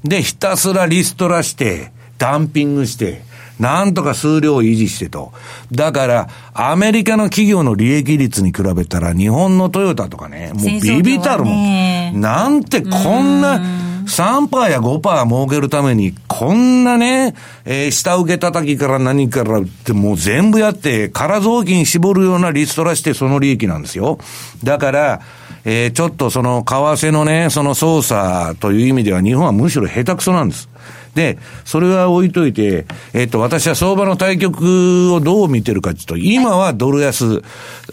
[0.03, 3.23] で、ひたすらリストラして、ダンピングして、
[3.63, 5.31] なんとか数量を維持してと。
[5.71, 12.19] だから、アメリカの企業の利益率に比べたら、日本のトヨタとかね、もうビビたるもん。
[12.19, 13.61] なんてこんな、
[14.05, 17.35] 3%や5%儲けるために、こんなね、
[17.65, 24.19] えー、下請け叩きから何からってもう全部やって、空雑巾絞るようなリストラしてその利益なんですよ。
[24.63, 25.21] だから、
[25.65, 30.69] えー、ちょっとその為替のね、その操作という意味では日本はむしろ下手くそなんです。
[31.15, 37.43] で、それは置いといて、えっと、私は相場の対局をどう見てるかというと、今はドル安、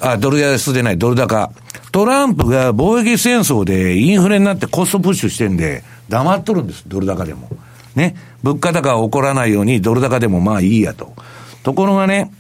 [0.01, 1.53] あ、ドル安でない、ドル高。
[1.93, 7.49] トランプが貿易戦争でインフレになってコストプッシュしてんで、黙っとるんです、ドル高でも。
[7.95, 8.17] ね。
[8.43, 11.15] 物価高が起こらないように、ドル高でもまあいいやと。
[11.63, 12.31] ところがね、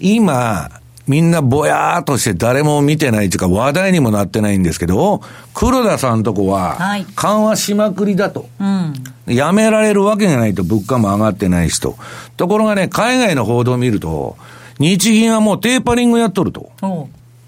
[0.00, 0.70] 今、
[1.06, 5.20] みんなぼやーっとして誰も見てないというか話題にもなってないんですけど、
[5.54, 6.78] 黒田さんとこは、
[7.14, 8.48] 緩和しまくりだと。
[8.58, 8.92] は
[9.28, 11.96] い、やめられるわけがないと物価も上がってないしと。
[12.36, 14.36] ところがね、海外の報道を見ると、
[14.78, 16.72] 日銀はもうテーパリングやっとると。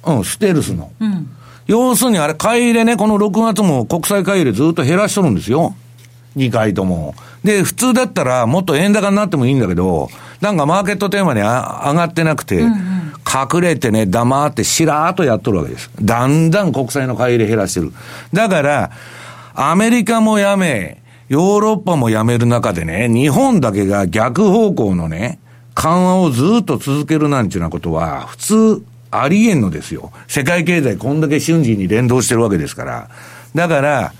[0.05, 0.91] うん、ステルスの。
[1.01, 1.29] うん、
[1.69, 5.77] 要するにあれ、買い入れね、この6月も国債買い入れずっと減らしとるんですよ。
[6.37, 7.15] 2回とも。
[7.45, 10.09] で、普通だったらもっと円高になってもいいんだけど、
[10.41, 13.13] なんかマーケットテーマに上がってなくて、うんうん、
[13.55, 15.91] 隠れてね、黙ってしらーっとやっとるわけです。
[16.01, 17.93] だんだん国債の買い入れ減らしてる。
[18.33, 18.91] だから、
[19.55, 25.39] アメリカもやめ、ヨーロッパもやめる中でね、日本だけが逆方向のね、
[25.75, 30.13] 緩和をずっと続けるなんていうようなことは、普通、ありえんのですよ。
[30.27, 33.11] 世界経済こんだけ瞬時に連動してるわけですから。
[33.55, 34.13] だから、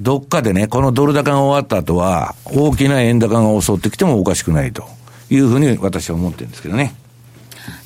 [0.00, 4.84] どっかでね、このドル高が終わった後は、大きな円高が襲ってきてもおかしくないと
[5.30, 6.94] いうふうに私は思ってるんですけどね。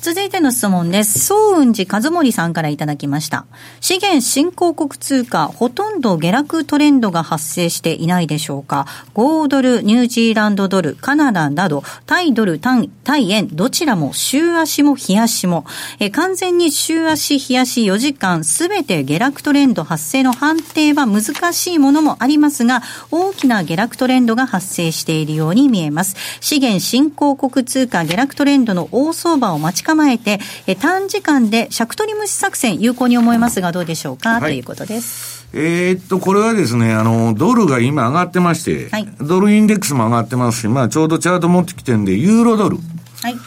[0.07, 1.19] 続いての質問です。
[1.19, 3.45] 総雲寺和森さんからいただきました。
[3.81, 8.85] 資源新興国通貨、ほとんど下落トレンドが発生していないでしょうか。
[9.15, 15.65] 5ドル、ニュージーランドドル、カナダなど、タイドル、タタイ円、どちらも週足も日足も、
[15.99, 22.81] え完全に週足、日足4時間、すべて下落トレンド発生の判定は難しいものもありますが、
[23.11, 26.15] 大きな下落トレンドが発生しているように見えます。
[26.39, 35.47] 資源新興国通貨下落トレンドの大相場を待ち構えて、え短時間で尺取り無視作戦、有効に思いますが、どうでしょうか、はい、ということです。
[35.53, 42.77] えー、っと、これはですね、あの、ドルが今上がってまして、はい、ドルインデックスも上がってますし、まあ、ちょうどチャート持ってきてるんで、ユーロドル。
[43.21, 43.37] はい。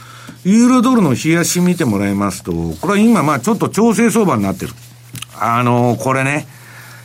[0.45, 4.73] ユーロドルの冷やし見てもらいますと、これは今、まあ、ちょっと調整相場になってる。
[5.39, 6.47] あの、これね、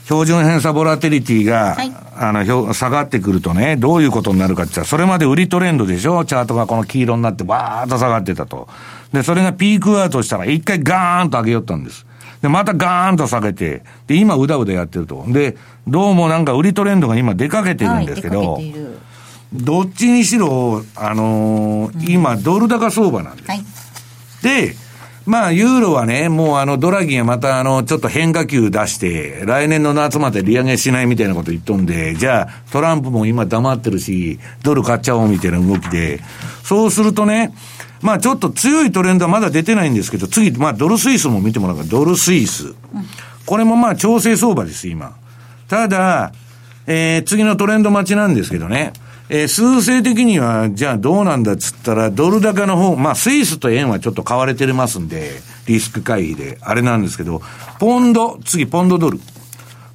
[0.06, 6.24] 標準偏差ボラテリティが、はい、あの、下がってくるとね、どういうことになるかって言ったら、それまで売りトレンドでしょ？
[6.26, 8.70] チャートがこの黄色になってバーッと下がってたと。
[9.14, 12.06] で、それがピークアウトしたら、一回ガーンと上げよったんです。
[12.42, 15.26] で、またガーンと下げて、で、今うだうだやってると。
[15.28, 18.74] で、どうもなんか売りトレンドが今出かけてるんですけど、はい、
[19.54, 23.50] どっちにしろ、あのー、今、ドル高相場なんです。
[23.50, 23.64] はい、
[24.44, 24.76] で、
[25.26, 36.20] まあ、ユーロはね、もうあの、ドラギがまたあの、ちょっと変化球出して、来年の夏まで利上げしないみたいなこと言っとんで、じゃあ、トランプも今黙ってるし、ドル買っちゃおうみたいな動きで、
[36.64, 37.54] そうするとね、
[38.06, 42.76] まあちょっと強いトレンドはまだ出てないんですけど、次、まあドルスイスも見てもらうから、ドルスイス。
[43.48, 45.18] これもまあ調整相場です、今。
[45.68, 46.32] ただ、
[46.86, 48.94] えー、次のトレンド待ちなんですけどね。
[49.30, 57.42] えー、数勢的には、じゃあどうなんだっつったら、ドル高の方、まあスイスと円はちょっと買われてますんで、リスク回避で、あれなんですけど、
[57.80, 59.20] ポンド、次ポンドドル。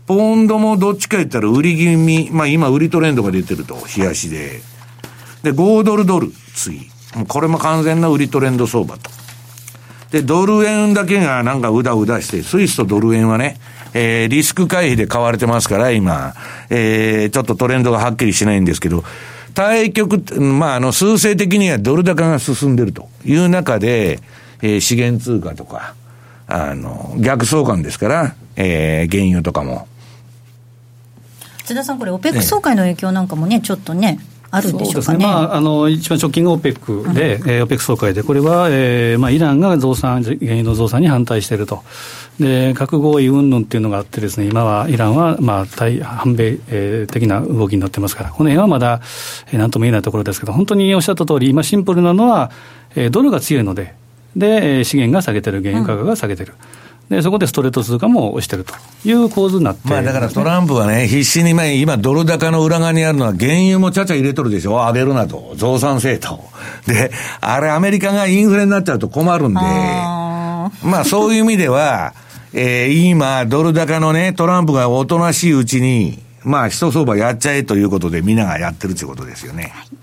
[0.08, 4.62] ポンドもどっちか言ったら売り気味、まあ今売りトレンドが出てると、冷やしで。
[5.44, 6.90] で、5ドルドル、次。
[7.28, 9.10] これも完全な売りトレンド相場と。
[10.10, 13.58] で、ドル円だけがなんかうだうだして、スイスとドル円はね、
[13.94, 16.34] えー、リスク回避で買われてますから、今、
[16.68, 19.04] えー、ちょっとトレンドがはっきりしないんですけど、
[19.54, 24.20] 対局、まあ、あの、数勢的にはドル高が進んでるという中で、
[24.62, 25.94] えー、資源通貨とか、
[26.46, 29.86] あの、逆相関ですから、えー、原油とかも。
[31.64, 34.18] 津田さん、これ、オペック総会の影響なんかもね、ちょっとね、
[34.50, 35.18] あるんでしょうかね。
[35.18, 41.82] ねまあ、あの一番直近が OPEC で、うん、えー、OPEC 総会で、これは、えーまあ、イランが増産、原油の増産に反対していると。
[42.40, 49.00] で、核合意云々っていうのがあってですね、今はイランは、まあ、対反米、えー、的な動きになってますから、この辺はまだ、
[49.52, 52.50] えー、なんとも言えないところですけど、本当におっしゃった通り、今シンプルなのは、
[52.96, 53.94] えー、ドルが強いので、
[54.36, 56.54] で、資源が下げてる、原油価格が下げてる。
[56.74, 56.79] うん
[57.10, 58.72] で、そこでストレート通貨も押してると
[59.04, 61.50] いう構図になって、まあだからトランプはね、必死に、
[61.80, 66.44] 今、ドル高の裏側にあるのは、原油もちゃちゃ入れとるでしょ、上げるなと、増産せえと。
[66.86, 72.14] で、あれ、アメリカがインフレになっちゃうと困るんで、あまあそういう意味では、
[72.52, 79.72] えー、今、ドル高のね、トランプがおとなしいうちに、まあ、一相場やっちゃえということで、みんながやってるということですよね。
[79.74, 80.00] はい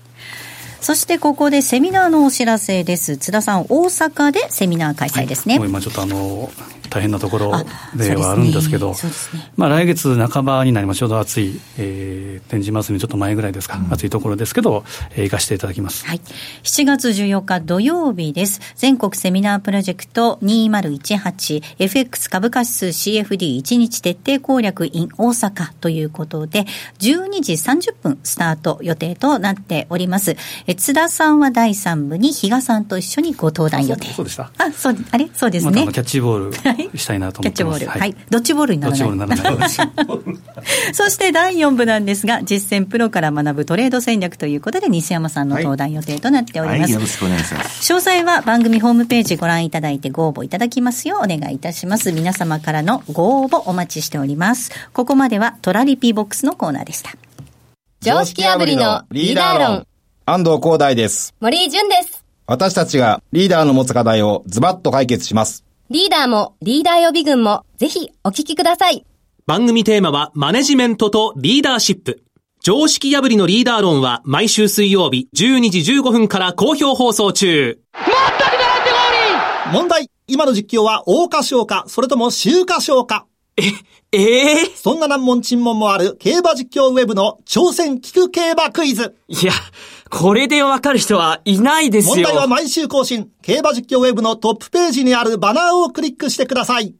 [0.80, 3.18] そしてここでセミナーのお知らせです。
[3.18, 5.58] 津田さん、大阪でセミナー開催ですね。
[5.58, 6.50] はい、今ちょっとあの、
[6.90, 7.52] 大変なところ
[7.94, 8.94] ではあるんですけど、ね。
[9.34, 16.20] ね、まあ、来月半ばになります、ちょうど暑い、えー、展示ますにちょっと前ぐらいですか、うん、暑いところですけど、えー、行かせていただきます、はい、
[16.62, 26.64] 7月14日土曜日です、全国セミナープロジェクト 2018FX 株価指数 CFD1 日徹底攻略 in 大阪ということで、
[26.98, 30.36] 12時30分スタート予定となっております。
[30.66, 34.12] え津田さんは第3部に比嘉さんと一緒にご登壇予定。
[34.12, 34.50] そうでした。
[34.58, 35.28] あ、そう、あれ？
[35.34, 35.84] そうですね。
[35.84, 36.56] ま、キャッチボール。
[36.94, 37.80] したいなと思ってます。
[37.80, 38.00] キャッチボール。
[38.00, 38.16] はい。
[38.30, 39.00] ドッジボールにならない。
[39.00, 40.94] ドッジボールにならない。
[40.94, 46.80] そして第4部なんですが、実践プロから学ぶトレード戦略ということで、西山さんの登壇予定となっております。
[46.82, 47.92] はい、よろしくお願いします。
[47.92, 52.12] 詳細は番組ホームページご覧いただいてご応募いただきますようお願いいたします。
[52.12, 54.70] 皆様からのご応募お待ちしております。
[54.92, 57.10] ここまではトラリピーボックスのコーナーでした。
[58.00, 59.86] 常識破りのリーダー論。
[60.24, 61.34] 安藤光大です。
[61.40, 62.24] 森井淳です。
[62.46, 65.67] 私たちがリーダーの持つ課題をズバッと解決します。
[65.90, 69.06] リーダーもリーダー予備軍もぜひお聞きください。
[69.46, 72.22] 番組テーマはマネジメントとリーダーシップ。
[72.60, 77.80] 常識破りのリーダー論は毎週水曜日12時15分から好評放送中。
[79.72, 83.26] 問題今の実況は大花賞か、それとも秋華賞か
[83.58, 83.62] え、
[84.12, 89.16] ええー、そんな難問沈問もある競馬実況ウェブの挑戦聞く競馬クイズ。
[89.26, 89.52] いや、
[90.10, 92.14] これでわかる人はいないですよ。
[92.14, 93.28] 問題は毎週更新。
[93.42, 96.94] 競馬実況ウェブのトップページにあるバナーをクリックしてください。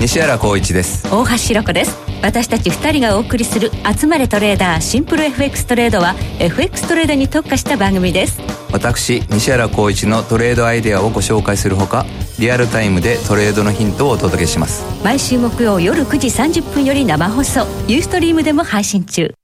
[0.00, 3.70] 西原光一です大橋ロコです私たち2人がお送りする
[4.00, 8.40] 「集まれトレーダーシンプル FX トレード」は FX トレードに特化した番組です。
[8.72, 12.06] 私西原光一のトレードアイデアをご紹介するほか
[12.38, 14.84] リアルタイムでトレードのヒントをお届けします。
[15.04, 17.66] 毎週木曜夜9時30分より生放送。
[17.88, 19.34] ユーストリームでも配信中。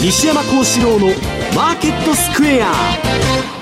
[0.00, 1.08] 西山幸四郎の
[1.54, 3.57] マーケットスクエア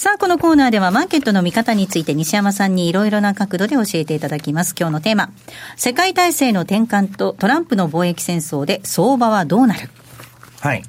[0.00, 4.76] さあ、このコーナーではマーケットの見方について西山さんにいろいろな角度で教えていただきます。
[4.78, 5.30] 今日のテーマ。
[5.74, 9.90] 世界体制の転換とトランプの貿易戦争で相場はどうなる？
[10.60, 10.84] はい。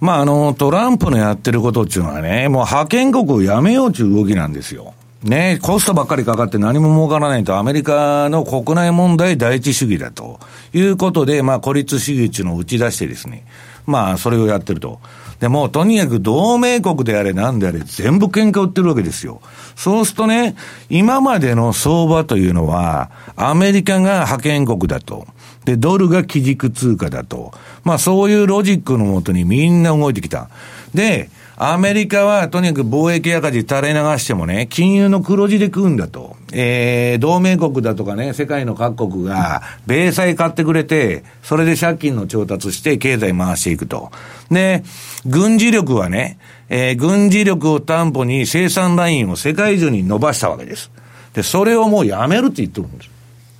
[0.00, 4.94] まあ、あの、トランプのやってることっていうのはね、もう派遣国をやめようという動きなんですよ。
[5.22, 10.40] ね、コストばっかりかかって何も儲からないと、アメリカの国内問題第一主義だと
[10.72, 13.46] いうことで、まあ、孤立主義っていうのを打ち出してですね、
[13.86, 14.98] まあ、それをやってると。
[15.40, 19.40] でも、とにかく同盟国であれなんであれ、全部喧嘩売ってるわけですよ。
[19.74, 20.54] そうするとね、
[20.90, 25.26] 今までの相場というのは、アメリカが派遣国だと。
[25.64, 27.52] で、ドルが基軸通貨だと。
[27.84, 30.50] まあ、そういうロジックのもとにみんな動いてきた。
[30.94, 31.30] で、
[31.62, 36.34] アメリカはとにかく貿易赤字垂れ流してもね、金融の黒字で食うんだと。
[36.54, 44.10] えー、同盟国だとかね、世界の各国が、米債買ってくれて、それで借金の調達して経済回していくと。
[44.50, 44.84] で、
[45.26, 46.38] 軍事力はね、
[46.70, 50.90] えー、軍事力を担保に生産ラインを世界中に伸ばしたわけです。
[51.34, 53.10] で、それをもうやめるって言ってるんです。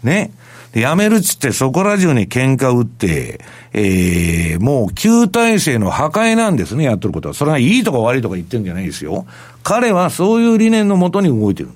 [0.03, 0.31] ね。
[0.73, 3.41] で、やめるっつってそこら中に喧嘩売って、
[3.73, 7.35] ええー、もう旧体制の破壊なんですね、やってることは。
[7.35, 9.27] それがいいとか悪いとか言ってるんじゃないですよ。
[9.63, 11.71] 彼はそういう理念のもとに動いてる。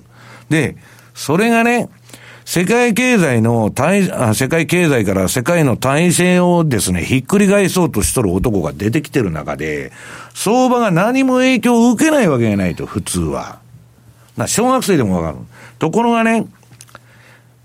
[0.49, 0.77] で、
[1.13, 1.89] それがね、
[2.45, 9.91] 世界経済の体、世界経済から世界の体制をですね、ひっくり返そうとしとる男が出てきてる中で、
[10.35, 13.59] 相場が何も影響を受けないわけがないと、普通は。
[14.37, 15.43] な、小学生でもわかる。
[15.79, 16.45] ところがね、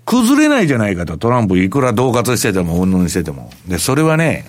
[0.05, 3.51] 崩れないじゃないかと、トランプいくら恫喝してても、うんぬんしてても。
[3.67, 4.45] で、それはね、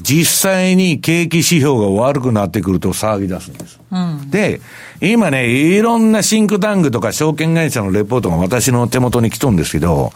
[0.00, 3.78] 実際に景気指標が悪くなってくると騒ぎ出すんです。
[3.90, 4.60] うん、で、
[5.00, 10.12] 今ね、いろんなシンクタンクとか証券会社のレポートが私の手元に来とんですけど、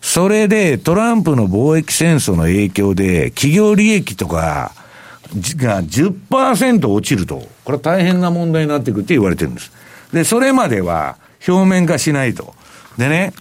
[0.00, 4.72] それでトランプの貿易戦争の影響で企業利益とか
[5.56, 9.70] が10%落ちると、これは大変な問題になってくるって言われてるんです。
[10.12, 11.16] で、それまでは
[11.46, 12.54] 表面化しないと。
[12.98, 13.32] でね、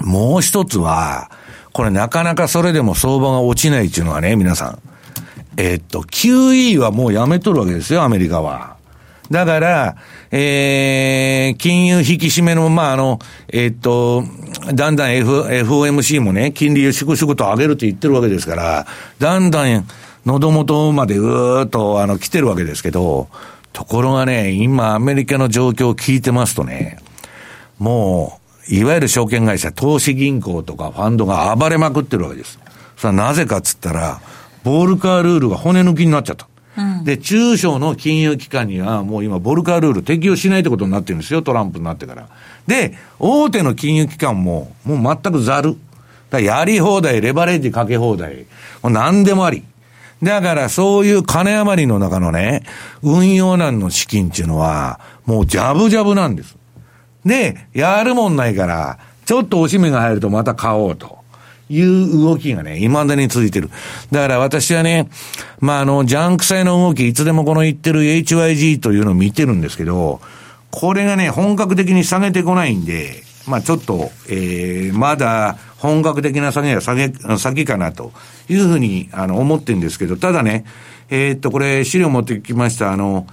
[0.00, 1.30] もう一つは、
[1.72, 4.78] これなかなかそれでも相場が落ちないっていうのはね、皆さん。
[5.58, 8.76] えっと、QE はもうやめとるわけですよ、アメリカは。
[9.30, 9.96] だから、
[10.30, 13.18] えー、金融引き締めの、まあ、あの、
[13.48, 14.24] えっと、
[14.74, 18.86] だんだん F、FOMC もね、金利を粛々と上げると言ってるわけですから、
[19.18, 19.86] だんだん
[20.24, 23.28] 喉元までうーっと、あの、来てるわけですけど、
[23.72, 26.98] ところがね、今アメリカの状況を聞いてますとね、
[27.78, 32.58] もう、いわゆる証券会社、投資銀行とかファンドが暴れまくってるわけです。
[32.96, 34.20] それはなぜかっつったら、
[34.64, 36.48] ボールカールールが骨抜きになっちゃった。
[36.76, 42.28] うん、で、中小の金融機関にはもう今、ボルカールール適用しないってことになってるんですよ、トランプになってから。
[42.66, 45.76] で、大手の金融機関も、もう全くざる。
[46.30, 48.46] だやり放題、レバレッジかけ放題。
[48.82, 49.62] もう何でもあり。
[50.22, 52.62] だからそういう金余りの中のね、
[53.02, 56.55] 運用難の資金っていうのは、もうジャブジャブなんです。
[57.26, 61.16] で、やるもんないから、ちょっとおしめが入るとまた買おうと。
[61.68, 63.70] いう動きがね、未だに続いてる。
[64.12, 65.08] だから私はね、
[65.58, 70.20] まあ、あの、ジャンク債の動き、いつでもこの言ってる HYG というのを見てるんですけど、
[70.70, 78.12] これがね、本格的に下げてこないんで、まあ、ちょっと、えー、まだ本格的な下げは下げ、先かなと
[78.48, 80.64] いうふうに、あの、思ってるんですけど、ただね、
[81.10, 83.26] えー、っと、これ資料持ってきました、あの、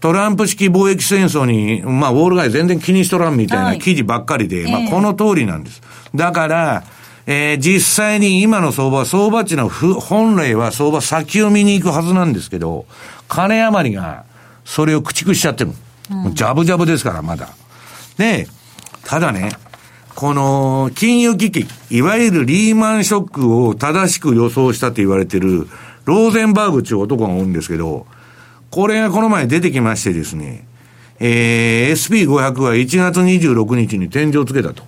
[0.00, 5.82] トランプ式貿易戦争に、まあ、ウォール街全然気にしとらんみたいな記事ばっかりで、はい、まあ、この通りなんです。
[6.14, 6.84] だから、
[7.26, 12.86] えー、実際に今の相場、相場値の本来は相場先を見に行くはずなんですけど、
[13.28, 14.24] 金余りが
[14.64, 15.72] それを駆逐しちゃってる。
[16.10, 17.48] うん、ジャブジャブですから、まだ。
[18.16, 18.46] で、
[19.04, 19.50] ただね、
[20.14, 25.68] この金融危機、いわゆるリーマンショックを正しく予想したと言われてる、
[26.04, 28.06] ローゼンバーグっていう男がおるんですけど、
[28.70, 30.66] これがこの前出てきましてですね、
[31.18, 34.82] えー、SP500 は1月26日に天井をつけたと。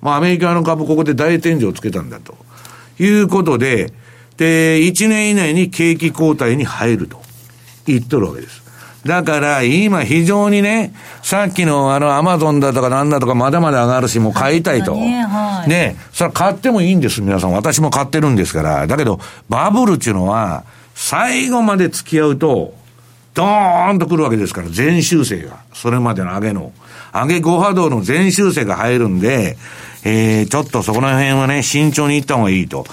[0.00, 2.36] まあ、アメリカの株ここで大天井をつけたんだと。
[2.98, 3.92] いうことで、
[4.36, 7.20] で、1年以内に景気後退に入ると
[7.86, 8.62] 言っとるわけです。
[9.04, 14.94] だから、今非常にね、さっきのあの、アマゾンだとかなんだとかまだまだ上がるし、もう買いたいと。
[14.94, 17.52] ね、はい、ね、それは買ってもいいんです、皆さん。
[17.52, 18.86] 私も買ってるんですから。
[18.86, 22.74] だけど、バブルっていうのは、最後まで付き合うと、
[23.40, 25.60] ドーンと来るわけですから、全修正が。
[25.72, 26.72] それまでの上げの。
[27.12, 29.56] 上げ5波動の全修正が入るんで、
[30.04, 32.84] えー、ちょっとそこの辺はね、慎重に行った方がいいと。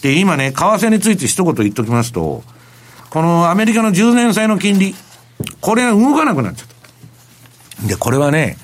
[0.00, 2.42] で、今ね、為替について一言言っときますと、
[3.10, 4.94] このアメリカの10年債の金利、
[5.60, 6.68] これが動かなくなっちゃっ
[7.82, 7.86] た。
[7.86, 8.56] で、これはね、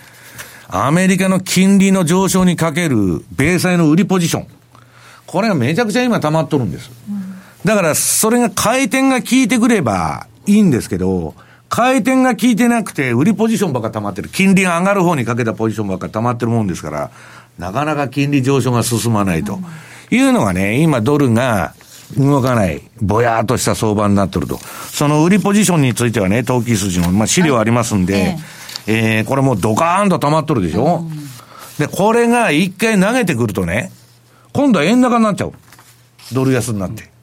[0.68, 4.46] アメリカの金利の上昇にかける米債の売りポジション。
[5.26, 6.90] これがめちゃくちゃ今溜まっとるんです。
[7.64, 11.34] だから、それが回転が効いてくればいいんですけど、
[11.68, 14.28] 回転が効いてなくて、売りポジションばっか溜まってる。
[14.28, 17.10] 金利が上がる方にかけたポジションばっか溜まってるもんですから、
[17.58, 19.58] なかなか金利上昇が進まないと。
[20.10, 21.74] いうのがね、今ドルが
[22.16, 24.58] 動かない、ぼやーっとした相場になってると。
[24.58, 28.38] その売りポジションについてはね、投機筋の、まあ、資料ありますんで、はい、
[28.86, 33.90] えー、これもうドカーンと溜まっとるでしょ、うん、で、これが一回投げてくるとね、
[34.52, 35.52] 今度は円高になっちゃう。
[36.32, 37.15] ドル安になって。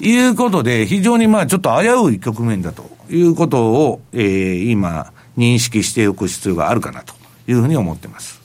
[0.00, 7.14] いうことで、非常にまあちょっと危うい局面だということを、えー、今、認識しておく必要があるかなと
[7.46, 8.40] いうふうに思ってます。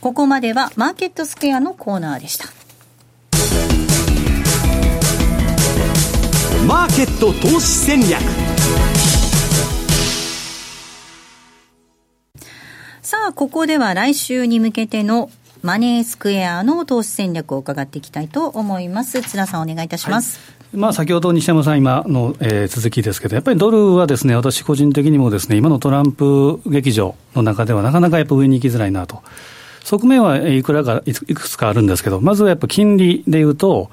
[0.00, 2.46] ここまではマーケットスクエアのコーナーでした。
[6.66, 8.20] マーケット投資戦略
[13.02, 15.30] さあ、ここでは来週に向けての
[15.62, 19.22] マネースクエアの投資戦略を伺っていきたいと思います。
[19.22, 20.38] 津田さんお願いいたします。
[20.38, 29.22] はいまあ、先ほど西山さん、今の、えー、続きですけど、やっぱりドルはですね、私個人的にもですね、今のトランプ劇場の中ではなかなかやっぱ上に行きづらいなと。
[29.84, 33.90] 側面はいくらか、いくつかあるんですけど、まずはやっぱ金利でいうと、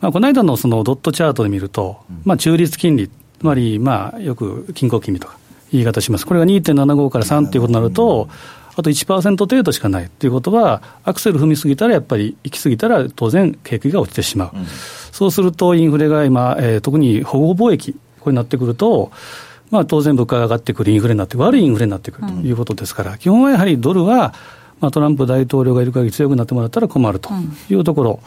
[0.00, 3.12] まあ、この間のそのドットチャートで見ると、まあ、中立金利、つ
[3.42, 5.36] まり、まあ、よく均衡金利とか
[5.70, 6.26] 言い方します。
[6.26, 8.28] これが2.75から3ということになると、
[8.76, 19.10] あと1%程度しかないということは、アクセル踏みすぎたら、やっぱり行き過ぎたら、当然、景気が落ちてしまう、うん、そうすると、インフレが今、えー、特に保護貿易、これになってくると、
[19.70, 20.92] まあ、当然、物価が上がってくる。
[20.92, 24.34] インフレになって、悪いインフレになってくるということですから、うん、基本はやはりドルは、
[24.80, 27.30] まあ、トランプ大統領がいる限り強くなってもらったら困ると
[27.70, 28.18] いうところ、うん、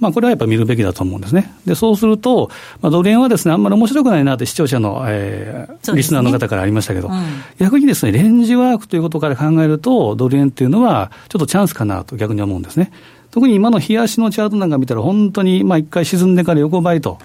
[0.00, 1.52] まあ、これはやっぱり見るべきだと思うんですね。
[1.66, 2.50] で、そうすると、
[2.80, 7.14] まあ、ドル円はですね、あんまり面白くないなって視聴者の、えー、ね、リスナーの方からありましたけど、うん、
[7.58, 12.92] 逆にですね、レンジワークということから考えると、ドル円っていうのは、ちょっとチャンスかなと逆に思うんですね。
[13.32, 17.18] 特に今の冷やしのチャートなんか見たら、本当に、まあ、一回沈んでから横ばいと。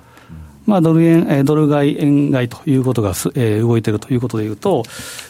[0.65, 4.83] まあ、ドル円、えドル買い、円買いということがす、えー、動いているということでいうと、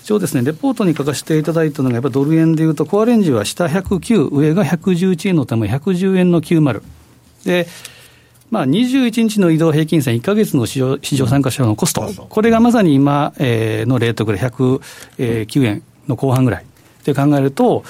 [0.03, 6.81] 一応ですね、レポートに書かせていただいたのが、やっぱりドル円でいうと、コアレンジは下109、上が111円のため、110円の90。
[7.45, 7.67] で、
[8.49, 16.65] まあ、21日の移動平均線、1か月の市場市場参加者のコスト、これがまさに今、えー、のレートぐらい、109円の後半ぐらい
[17.05, 17.85] で考えると、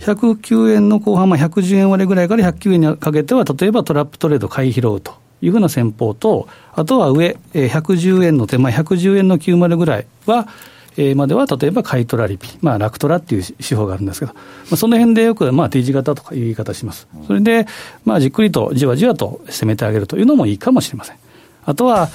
[0.00, 5.25] 109円の後半、まあ、110円割れぐらいから109円にかけては、例えばトラップトレード買い拾うと。
[5.42, 10.48] いうふうな戦法と、あとは上、110円の手前、110円の90ぐらいは、
[10.96, 14.40] えー、までは例えば買いトラリピ、まあ、ラクトラっていう手法があるんですけど、ま
[14.72, 17.06] あ、その辺でよく、まあ、T 字型とかいう言い方します。
[17.26, 17.66] それで、
[18.04, 21.16] まあ、じっくりとじわじわと攻めてあげるというのもいいかもしれません。
[21.64, 22.08] あとは、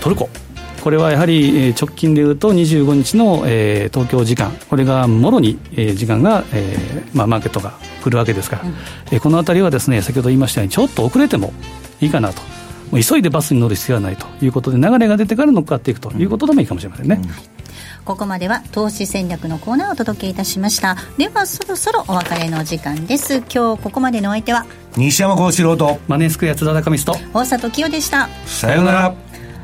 [0.00, 0.28] トルコ。
[0.88, 8.74] これはやはり直近でいうと25日の、えー、東京時間、これがもろに、えー、時間が、えーまあ、マーケットが来るわけですから、うん、
[9.12, 11.52] えー、このあたりはですね、先ほど言いましたように、ちょっと遅れても
[12.00, 12.40] いいかなと。
[12.90, 14.24] もう急いでバスに乗る必要はないと。
[14.42, 16.10] いうことで、流れが出てから乗っかっていくと。
[16.12, 17.20] いうことでもいいかもしれませんね。
[17.22, 17.30] うん。
[18.06, 20.96] ここまでは投資戦略のコーナーをお届けいたしました。
[21.18, 23.42] ではそろそろお別れの時間です。
[23.54, 24.64] 今日ここまでのお相手は
[24.96, 28.30] 西山幸四郎とマネースクエア津田中美と大里清でした。
[28.46, 29.27] さようなら